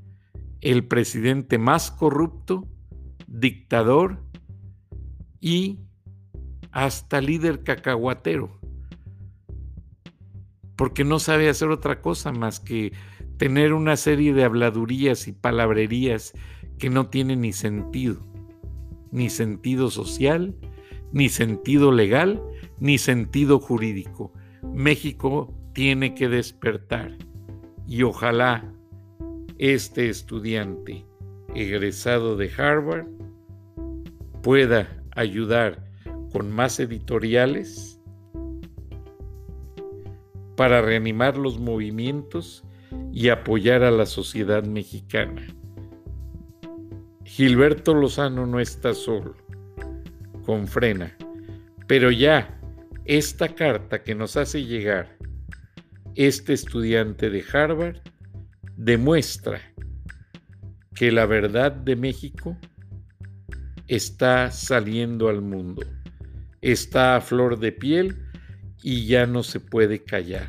el 0.60 0.86
presidente 0.86 1.58
más 1.58 1.90
corrupto, 1.90 2.68
dictador 3.26 4.22
y 5.40 5.80
hasta 6.70 7.20
líder 7.20 7.62
cacahuatero, 7.64 8.60
porque 10.76 11.04
no 11.04 11.18
sabe 11.18 11.48
hacer 11.48 11.68
otra 11.68 12.00
cosa 12.00 12.32
más 12.32 12.60
que 12.60 12.92
tener 13.36 13.72
una 13.72 13.96
serie 13.96 14.32
de 14.32 14.44
habladurías 14.44 15.26
y 15.26 15.32
palabrerías 15.32 16.32
que 16.78 16.90
no 16.90 17.08
tienen 17.08 17.40
ni 17.40 17.52
sentido, 17.52 18.20
ni 19.10 19.30
sentido 19.30 19.90
social, 19.90 20.56
ni 21.12 21.28
sentido 21.28 21.92
legal, 21.92 22.42
ni 22.78 22.98
sentido 22.98 23.58
jurídico. 23.58 24.32
México 24.62 25.54
tiene 25.72 26.14
que 26.14 26.28
despertar 26.28 27.16
y 27.86 28.02
ojalá 28.02 28.72
este 29.58 30.08
estudiante 30.08 31.04
egresado 31.54 32.36
de 32.36 32.50
Harvard 32.56 33.06
pueda 34.42 35.02
ayudar 35.12 35.84
con 36.32 36.50
más 36.50 36.80
editoriales 36.80 38.00
para 40.56 40.82
reanimar 40.82 41.36
los 41.36 41.58
movimientos 41.58 42.64
y 43.12 43.28
apoyar 43.28 43.82
a 43.82 43.90
la 43.90 44.06
sociedad 44.06 44.64
mexicana. 44.64 45.46
Gilberto 47.24 47.94
Lozano 47.94 48.46
no 48.46 48.60
está 48.60 48.92
solo, 48.92 49.36
con 50.44 50.66
frena, 50.66 51.16
pero 51.86 52.10
ya 52.10 52.58
esta 53.04 53.54
carta 53.54 54.02
que 54.02 54.14
nos 54.14 54.36
hace 54.36 54.64
llegar 54.64 55.16
este 56.14 56.52
estudiante 56.52 57.30
de 57.30 57.44
Harvard 57.52 58.00
demuestra 58.76 59.60
que 60.94 61.12
la 61.12 61.26
verdad 61.26 61.72
de 61.72 61.96
México 61.96 62.56
está 63.88 64.50
saliendo 64.50 65.28
al 65.28 65.40
mundo, 65.40 65.82
está 66.60 67.16
a 67.16 67.20
flor 67.20 67.58
de 67.58 67.72
piel 67.72 68.16
y 68.82 69.06
ya 69.06 69.26
no 69.26 69.42
se 69.42 69.60
puede 69.60 70.02
callar, 70.02 70.48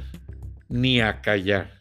ni 0.69 1.01
acallar. 1.01 1.71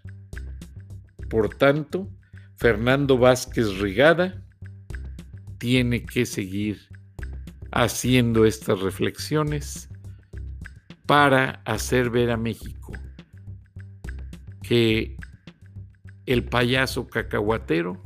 Por 1.28 1.48
tanto, 1.56 2.08
Fernando 2.56 3.18
Vázquez 3.18 3.78
Rigada 3.78 4.42
tiene 5.58 6.04
que 6.04 6.26
seguir 6.26 6.89
haciendo 7.72 8.44
estas 8.44 8.80
reflexiones 8.80 9.88
para 11.06 11.62
hacer 11.64 12.10
ver 12.10 12.30
a 12.30 12.36
México 12.36 12.92
que 14.62 15.16
el 16.26 16.44
payaso 16.44 17.08
cacahuatero 17.08 18.00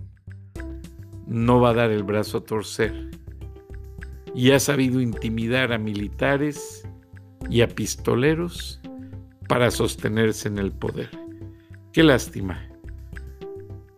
no 1.27 1.61
va 1.61 1.70
a 1.70 1.74
dar 1.74 1.90
el 1.90 2.03
brazo 2.03 2.38
a 2.38 2.44
torcer 2.44 3.11
y 4.35 4.50
ha 4.50 4.59
sabido 4.59 5.00
intimidar 5.00 5.72
a 5.72 5.79
militares 5.79 6.88
y 7.48 7.61
a 7.61 7.68
pistoleros 7.68 8.81
para 9.48 9.70
sostenerse 9.70 10.48
en 10.48 10.59
el 10.59 10.72
poder. 10.72 11.11
Qué 11.92 12.03
lástima. 12.03 12.68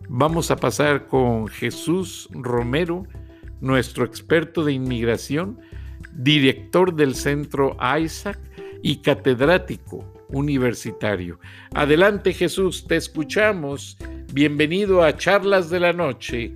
Vamos 0.09 0.50
a 0.50 0.57
pasar 0.57 1.07
con 1.07 1.48
Jesús 1.48 2.29
Romero, 2.33 3.05
nuestro 3.61 4.05
experto 4.05 4.64
de 4.64 4.73
inmigración, 4.73 5.59
director 6.14 6.95
del 6.95 7.14
centro 7.14 7.77
Isaac 8.01 8.38
y 8.83 8.97
catedrático 8.99 10.05
universitario. 10.29 11.38
Adelante 11.75 12.33
Jesús, 12.33 12.87
te 12.87 12.97
escuchamos. 12.97 13.97
Bienvenido 14.33 15.03
a 15.03 15.16
Charlas 15.16 15.71
de 15.71 15.81
la 15.81 15.92
Noche 15.92 16.55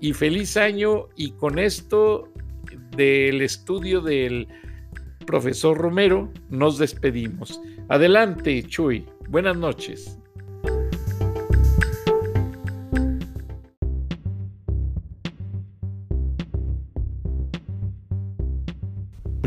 y 0.00 0.12
feliz 0.12 0.56
año 0.56 1.08
y 1.16 1.32
con 1.32 1.58
esto 1.58 2.28
del 2.96 3.42
estudio 3.42 4.00
del 4.00 4.48
profesor 5.28 5.76
Romero, 5.76 6.32
nos 6.48 6.78
despedimos. 6.78 7.60
Adelante, 7.88 8.62
Chuy. 8.62 9.04
Buenas 9.28 9.58
noches. 9.58 10.18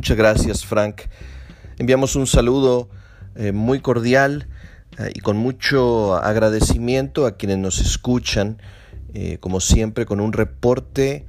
Muchas 0.02 0.18
gracias, 0.18 0.66
Frank. 0.66 1.02
Enviamos 1.78 2.16
un 2.16 2.26
saludo 2.26 2.90
eh, 3.36 3.52
muy 3.52 3.82
cordial 3.82 4.48
eh, 4.98 5.12
y 5.14 5.20
con 5.20 5.38
mucho 5.38 6.16
agradecimiento 6.16 7.28
a 7.28 7.38
quienes 7.38 7.60
nos 7.60 7.78
escuchan, 7.78 8.60
eh, 9.14 9.38
como 9.40 9.60
siempre, 9.60 10.08
con 10.08 10.20
un 10.20 10.34
reporte 10.34 11.28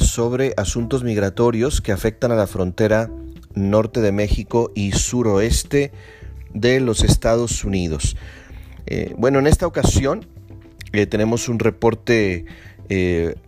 sobre 0.00 0.54
asuntos 0.56 1.04
migratorios 1.04 1.82
que 1.82 1.92
afectan 1.92 2.32
a 2.32 2.36
la 2.36 2.46
frontera 2.46 3.10
norte 3.54 4.00
de 4.00 4.12
México 4.12 4.72
y 4.74 4.92
suroeste 4.92 5.92
de 6.54 6.80
los 6.80 7.04
Estados 7.04 7.64
Unidos. 7.64 8.16
Bueno, 9.18 9.40
en 9.40 9.46
esta 9.46 9.66
ocasión 9.66 10.26
tenemos 11.10 11.50
un 11.50 11.58
reporte 11.58 12.46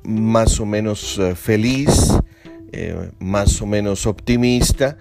más 0.04 0.60
o 0.60 0.66
menos 0.66 1.18
feliz, 1.36 2.12
más 3.18 3.60
o 3.62 3.66
menos 3.66 4.06
optimista, 4.06 4.96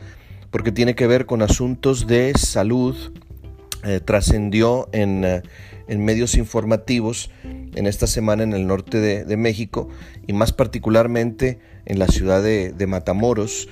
porque 0.51 0.71
tiene 0.71 0.95
que 0.95 1.07
ver 1.07 1.25
con 1.25 1.41
asuntos 1.41 2.07
de 2.07 2.33
salud. 2.37 2.95
trascendió 4.05 4.89
en 4.91 5.41
en 5.87 6.03
medios 6.03 6.35
informativos 6.35 7.29
en 7.43 7.87
esta 7.87 8.07
semana 8.07 8.43
en 8.43 8.53
el 8.53 8.67
norte 8.67 8.99
de, 8.99 9.37
México 9.37 9.89
y 10.25 10.33
más 10.33 10.51
particularmente 10.51 11.59
en 11.85 11.99
la 11.99 12.07
ciudad 12.07 12.43
de, 12.43 12.87
Matamoros, 12.87 13.69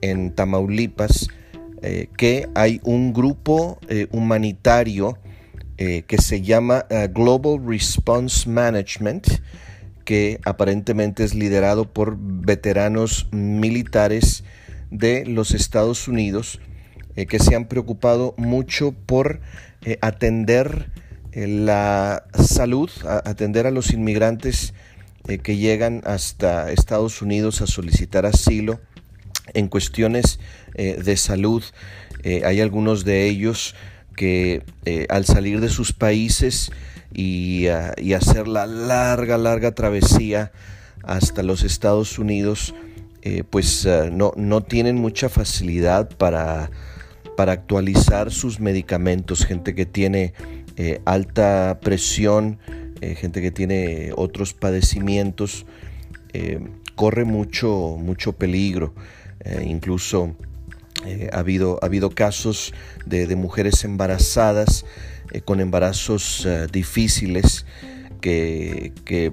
en 0.00 0.34
Tamaulipas, 0.34 1.28
eh, 1.82 2.08
que 2.16 2.48
hay 2.54 2.80
un 2.84 3.12
grupo 3.12 3.78
eh, 3.88 4.06
humanitario 4.10 5.18
eh, 5.76 6.02
que 6.06 6.18
se 6.18 6.42
llama 6.42 6.86
Global 7.12 7.60
Response 7.64 8.48
Management, 8.48 9.28
que 10.08 10.40
aparentemente 10.46 11.22
es 11.22 11.34
liderado 11.34 11.92
por 11.92 12.16
veteranos 12.18 13.28
militares 13.30 14.42
de 14.90 15.26
los 15.26 15.50
Estados 15.50 16.08
Unidos, 16.08 16.60
que 17.28 17.38
se 17.38 17.54
han 17.54 17.66
preocupado 17.66 18.32
mucho 18.38 18.92
por 18.92 19.40
atender 20.00 20.88
eh, 21.32 21.46
la 21.46 22.24
salud, 22.32 22.90
atender 23.04 23.66
a 23.66 23.70
los 23.70 23.92
inmigrantes 23.92 24.72
eh, 25.28 25.38
que 25.38 25.56
llegan 25.56 26.00
hasta 26.06 26.72
Estados 26.72 27.20
Unidos 27.20 27.60
a 27.60 27.66
solicitar 27.66 28.24
asilo 28.24 28.80
en 29.52 29.68
cuestiones 29.68 30.40
eh, 30.74 31.00
de 31.04 31.16
salud. 31.18 31.62
hay 32.24 32.60
algunos 32.60 33.04
de 33.04 33.26
ellos 33.26 33.74
que 34.16 34.62
al 35.08 35.24
salir 35.24 35.60
de 35.60 35.68
sus 35.68 35.92
países 35.92 36.72
y, 37.12 37.66
y, 37.96 38.12
hacer 38.12 38.48
la 38.48 38.66
larga, 38.66 39.38
larga 39.38 39.72
travesía 39.72 40.52
hasta 41.02 41.42
los 41.42 41.62
Estados 41.62 42.18
Unidos, 42.18 42.74
pues 43.50 43.86
no, 44.12 44.32
no 44.36 44.62
tienen 44.62 44.96
mucha 44.96 45.28
facilidad 45.28 46.08
para 46.16 46.70
para 47.38 47.52
actualizar 47.52 48.32
sus 48.32 48.58
medicamentos, 48.58 49.46
gente 49.46 49.76
que 49.76 49.86
tiene 49.86 50.34
eh, 50.76 51.00
alta 51.04 51.78
presión, 51.80 52.58
eh, 53.00 53.14
gente 53.14 53.40
que 53.40 53.52
tiene 53.52 54.10
otros 54.16 54.54
padecimientos, 54.54 55.64
eh, 56.32 56.58
corre 56.96 57.24
mucho, 57.24 57.96
mucho 57.96 58.32
peligro. 58.32 58.92
incluso 59.64 60.34
ha, 61.32 61.38
habido, 61.38 61.78
ha 61.80 61.86
habido 61.86 62.10
casos 62.10 62.74
de, 63.06 63.36
mujeres 63.36 63.84
embarazadas 63.84 64.84
con 65.44 65.60
embarazos 65.60 66.46
difíciles 66.72 67.66
que, 68.20 69.32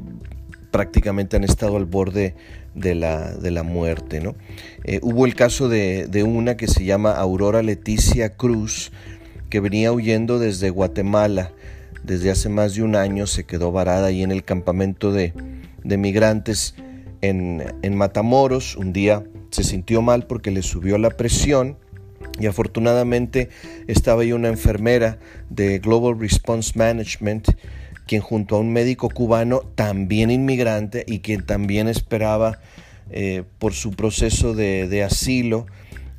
prácticamente 0.71 1.37
han 1.37 1.45
estado 1.45 1.77
al 1.77 1.85
borde 1.85 2.35
de 2.73 2.95
la, 2.95 3.33
de 3.33 3.51
la 3.51 3.63
muerte. 3.63 4.19
¿no? 4.19 4.35
hubo 5.01 5.25
el 5.25 5.33
caso 5.35 5.69
de, 5.69 6.07
de, 6.07 6.23
una 6.23 6.57
que 6.57 6.67
se 6.67 6.83
llama 6.83 7.13
Aurora 7.13 7.63
Leticia 7.63 8.35
Cruz, 8.35 8.91
que 9.49 9.61
venía 9.61 9.93
huyendo 9.93 10.37
desde 10.39 10.69
Guatemala. 10.69 11.51
Desde 12.03 12.29
hace 12.29 12.49
más 12.49 12.75
de 12.75 12.83
un 12.83 12.95
año 12.95 13.25
se 13.25 13.45
quedó 13.45 13.71
varada 13.71 14.07
ahí 14.07 14.21
en 14.21 14.31
el 14.31 14.43
campamento 14.43 15.11
de, 15.11 15.33
migrantes 15.83 16.75
en, 17.21 17.63
en 17.81 17.95
Matamoros. 17.95 18.75
Un 18.75 18.93
día 18.93 19.23
se 19.49 19.63
sintió 19.63 20.01
mal 20.01 20.27
porque 20.27 20.51
le 20.51 20.61
subió 20.61 20.97
la 20.97 21.09
presión 21.09 21.77
y 22.39 22.47
afortunadamente 22.47 23.49
estaba 23.87 24.23
ahí 24.23 24.31
una 24.31 24.49
enfermera 24.49 25.19
de 25.49 25.79
Global 25.79 26.19
Response 26.19 26.77
Management 26.77 27.49
quien 28.05 28.21
junto 28.21 28.55
a 28.55 28.59
un 28.59 28.71
médico 28.71 29.09
cubano 29.09 29.61
también 29.75 30.31
inmigrante 30.31 31.03
y 31.07 31.19
quien 31.19 31.45
también 31.45 31.87
esperaba 31.87 32.59
eh, 33.11 33.43
por 33.59 33.73
su 33.73 33.91
proceso 33.91 34.53
de, 34.53 34.87
de 34.87 35.03
asilo 35.03 35.65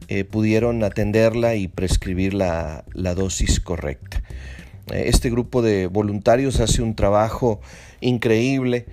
eh, 0.08 0.24
pudieron 0.24 0.84
atenderla 0.84 1.56
y 1.56 1.66
prescribir 1.68 2.34
la, 2.34 2.84
dosis 2.94 3.60
correcta. 3.60 4.22
Eh, 4.92 5.04
este 5.06 5.30
grupo 5.30 5.62
de 5.62 5.86
voluntarios 5.86 6.60
hace 6.60 6.82
un 6.82 6.94
trabajo 6.94 7.60
increíble 8.00 8.86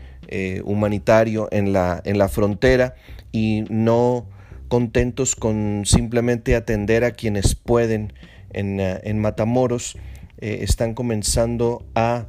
humanitario 0.63 1.47
en 1.51 1.73
la, 1.73 2.01
en 2.05 2.17
la 2.17 2.27
frontera 2.27 2.95
y 3.31 3.65
no 3.69 4.25
contentos 4.67 5.36
con 5.36 5.84
simplemente 5.86 6.56
atender 6.56 7.04
a 7.04 7.12
quienes 7.12 7.56
pueden 7.56 8.13
en, 8.52 9.19
Matamoros, 9.19 9.97
están 10.38 10.93
comenzando 10.93 11.86
a, 11.95 12.28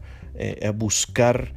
buscar 0.75 1.53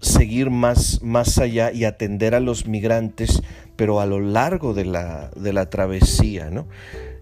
seguir 0.00 0.50
más, 0.50 1.02
más 1.02 1.38
allá 1.38 1.72
y 1.72 1.84
atender 1.84 2.34
a 2.34 2.40
los 2.40 2.66
migrantes, 2.66 3.42
pero 3.76 4.00
a 4.00 4.06
lo 4.06 4.20
largo 4.20 4.74
de 4.74 4.84
la, 4.84 5.30
de 5.36 5.52
la 5.52 5.70
travesía, 5.70 6.50
¿no? 6.50 6.66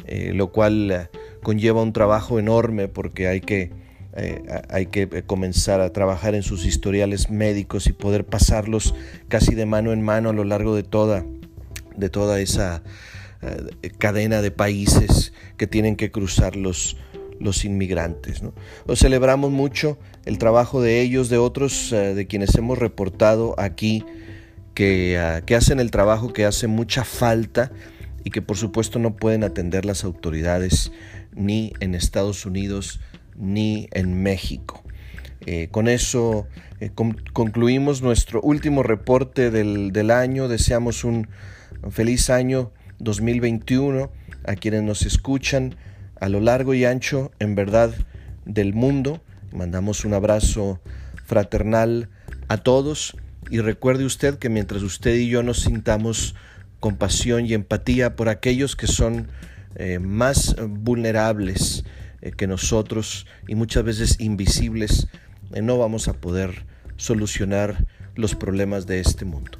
Eh, 0.06 0.32
lo 0.34 0.52
cual 0.52 0.90
eh, 0.90 1.08
conlleva 1.42 1.82
un 1.82 1.92
trabajo 1.92 2.38
enorme 2.38 2.88
porque 2.88 3.26
hay 3.26 3.40
que, 3.40 3.70
eh, 4.16 4.42
hay 4.68 4.86
que 4.86 5.22
comenzar 5.24 5.80
a 5.80 5.90
trabajar 5.92 6.34
en 6.34 6.42
sus 6.42 6.66
historiales 6.66 7.30
médicos 7.30 7.86
y 7.86 7.92
poder 7.92 8.24
pasarlos 8.26 8.94
casi 9.28 9.54
de 9.54 9.64
mano 9.64 9.92
en 9.92 10.02
mano 10.02 10.28
a 10.28 10.32
lo 10.34 10.44
largo 10.44 10.76
de 10.76 10.82
toda, 10.82 11.24
de 11.96 12.08
toda 12.08 12.40
esa 12.40 12.82
cadena 13.98 14.40
de 14.40 14.50
países 14.50 15.34
que 15.58 15.66
tienen 15.66 15.96
que 15.96 16.10
cruzar 16.10 16.56
los, 16.56 16.96
los 17.40 17.64
inmigrantes. 17.64 18.42
¿no? 18.42 18.52
celebramos 18.96 19.50
mucho 19.50 19.98
el 20.24 20.38
trabajo 20.38 20.80
de 20.80 21.00
ellos, 21.00 21.28
de 21.28 21.38
otros, 21.38 21.92
eh, 21.92 22.14
de 22.14 22.26
quienes 22.26 22.54
hemos 22.54 22.78
reportado 22.78 23.54
aquí, 23.58 24.04
que, 24.74 25.18
ah, 25.18 25.42
que, 25.42 25.54
hacen 25.54 25.80
el 25.80 25.90
trabajo 25.90 26.32
que 26.32 26.44
hace 26.44 26.66
mucha 26.66 27.04
falta 27.04 27.70
y 28.24 28.30
que 28.30 28.42
por 28.42 28.56
supuesto 28.56 28.98
no 28.98 29.16
pueden 29.16 29.44
atender 29.44 29.84
las 29.84 30.04
autoridades 30.04 30.90
ni 31.34 31.72
en 31.80 31.94
Estados 31.94 32.46
Unidos 32.46 33.00
ni 33.36 33.88
en 33.92 34.22
México. 34.22 34.83
Eh, 35.46 35.68
con 35.70 35.88
eso 35.88 36.46
eh, 36.80 36.90
concluimos 37.32 38.02
nuestro 38.02 38.40
último 38.40 38.82
reporte 38.82 39.50
del, 39.50 39.92
del 39.92 40.10
año. 40.10 40.48
Deseamos 40.48 41.04
un 41.04 41.28
feliz 41.90 42.30
año 42.30 42.72
2021 42.98 44.10
a 44.46 44.54
quienes 44.54 44.82
nos 44.82 45.02
escuchan 45.02 45.76
a 46.20 46.28
lo 46.28 46.40
largo 46.40 46.74
y 46.74 46.84
ancho, 46.84 47.32
en 47.38 47.54
verdad, 47.54 47.94
del 48.44 48.74
mundo. 48.74 49.20
Mandamos 49.52 50.04
un 50.04 50.14
abrazo 50.14 50.80
fraternal 51.26 52.08
a 52.48 52.58
todos 52.58 53.16
y 53.50 53.60
recuerde 53.60 54.04
usted 54.04 54.38
que 54.38 54.48
mientras 54.48 54.82
usted 54.82 55.14
y 55.14 55.28
yo 55.28 55.42
nos 55.42 55.60
sintamos 55.60 56.34
compasión 56.80 57.46
y 57.46 57.54
empatía 57.54 58.16
por 58.16 58.28
aquellos 58.28 58.76
que 58.76 58.86
son 58.86 59.28
eh, 59.76 59.98
más 59.98 60.56
vulnerables 60.68 61.84
eh, 62.24 62.32
que 62.32 62.46
nosotros 62.46 63.26
y 63.46 63.54
muchas 63.54 63.84
veces 63.84 64.18
invisibles, 64.18 65.08
eh, 65.52 65.60
no 65.60 65.76
vamos 65.76 66.08
a 66.08 66.14
poder 66.14 66.64
solucionar 66.96 67.86
los 68.14 68.34
problemas 68.34 68.86
de 68.86 69.00
este 69.00 69.26
mundo. 69.26 69.58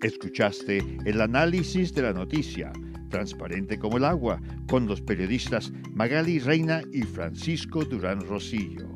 Escuchaste 0.00 0.78
el 1.04 1.20
análisis 1.20 1.92
de 1.92 2.02
la 2.02 2.14
noticia, 2.14 2.72
transparente 3.10 3.78
como 3.78 3.98
el 3.98 4.04
agua, 4.04 4.40
con 4.66 4.86
los 4.86 5.02
periodistas 5.02 5.70
Magali 5.92 6.38
Reina 6.38 6.80
y 6.90 7.02
Francisco 7.02 7.84
Durán 7.84 8.22
Rosillo. 8.22 8.88